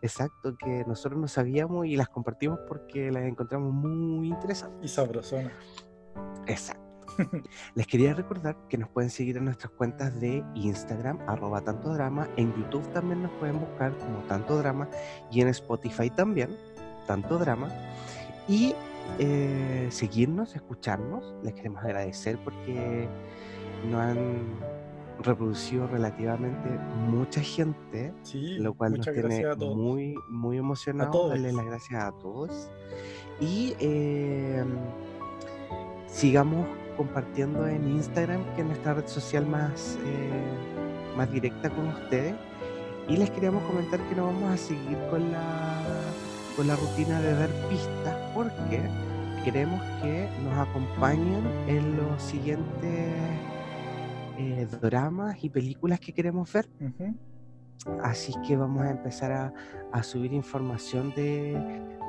[0.00, 4.78] Exacto, que nosotros no sabíamos y las compartimos porque las encontramos muy interesantes.
[4.82, 5.52] Y sabrosona.
[6.46, 6.81] Exacto.
[7.74, 12.28] Les quería recordar que nos pueden seguir en nuestras cuentas de Instagram, arroba tanto drama.
[12.36, 14.88] En YouTube también nos pueden buscar como tanto drama
[15.30, 16.56] y en Spotify también,
[17.06, 17.68] tanto drama.
[18.48, 18.74] Y
[19.18, 21.34] eh, seguirnos, escucharnos.
[21.42, 23.08] Les queremos agradecer porque
[23.90, 24.42] nos han
[25.20, 26.68] reproducido relativamente
[27.08, 31.30] mucha gente, Sí, lo cual nos tiene muy, muy emocionados.
[31.30, 32.70] Darles las gracias a todos.
[33.40, 34.64] Y eh,
[36.06, 36.66] sigamos
[36.96, 42.34] compartiendo en Instagram, que es nuestra red social más, eh, más directa con ustedes.
[43.08, 45.82] Y les queríamos comentar que no vamos a seguir con la,
[46.56, 48.80] con la rutina de dar pistas porque
[49.44, 53.16] queremos que nos acompañen en los siguientes
[54.38, 56.68] eh, dramas y películas que queremos ver.
[58.02, 59.52] Así que vamos a empezar a,
[59.92, 61.52] a subir información de,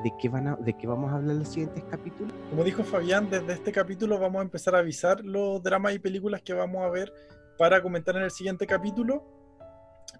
[0.04, 2.34] de, qué van a- de qué vamos a hablar en los siguientes capítulos.
[2.50, 6.42] Como dijo Fabián, desde este capítulo vamos a empezar a avisar los dramas y películas
[6.44, 7.12] que vamos a ver
[7.58, 9.24] para comentar en el siguiente capítulo,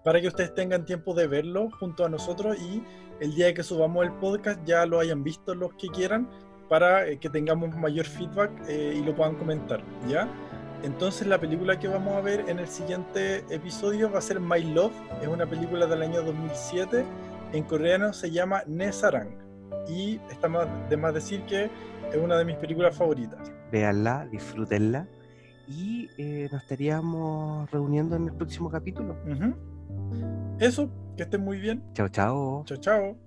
[0.04, 2.82] para que ustedes tengan tiempo de verlo junto a nosotros y
[3.20, 6.28] el día que subamos el podcast ya lo hayan visto los que quieran
[6.68, 10.28] para eh, que tengamos mayor feedback eh, y lo puedan comentar, ¿ya?
[10.84, 14.62] Entonces la película que vamos a ver en el siguiente episodio va a ser My
[14.62, 14.92] Love,
[15.22, 17.04] es una película del año 2007,
[17.54, 19.30] en coreano se llama Nesarang
[19.88, 21.70] y está más de más decir que
[22.12, 23.50] es una de mis películas favoritas.
[23.72, 25.08] Véanla, disfrútenla
[25.66, 29.16] y eh, nos estaríamos reuniendo en el próximo capítulo.
[30.58, 31.82] Eso, que estén muy bien.
[31.94, 32.62] Chao, chao.
[32.66, 33.23] Chao, chao.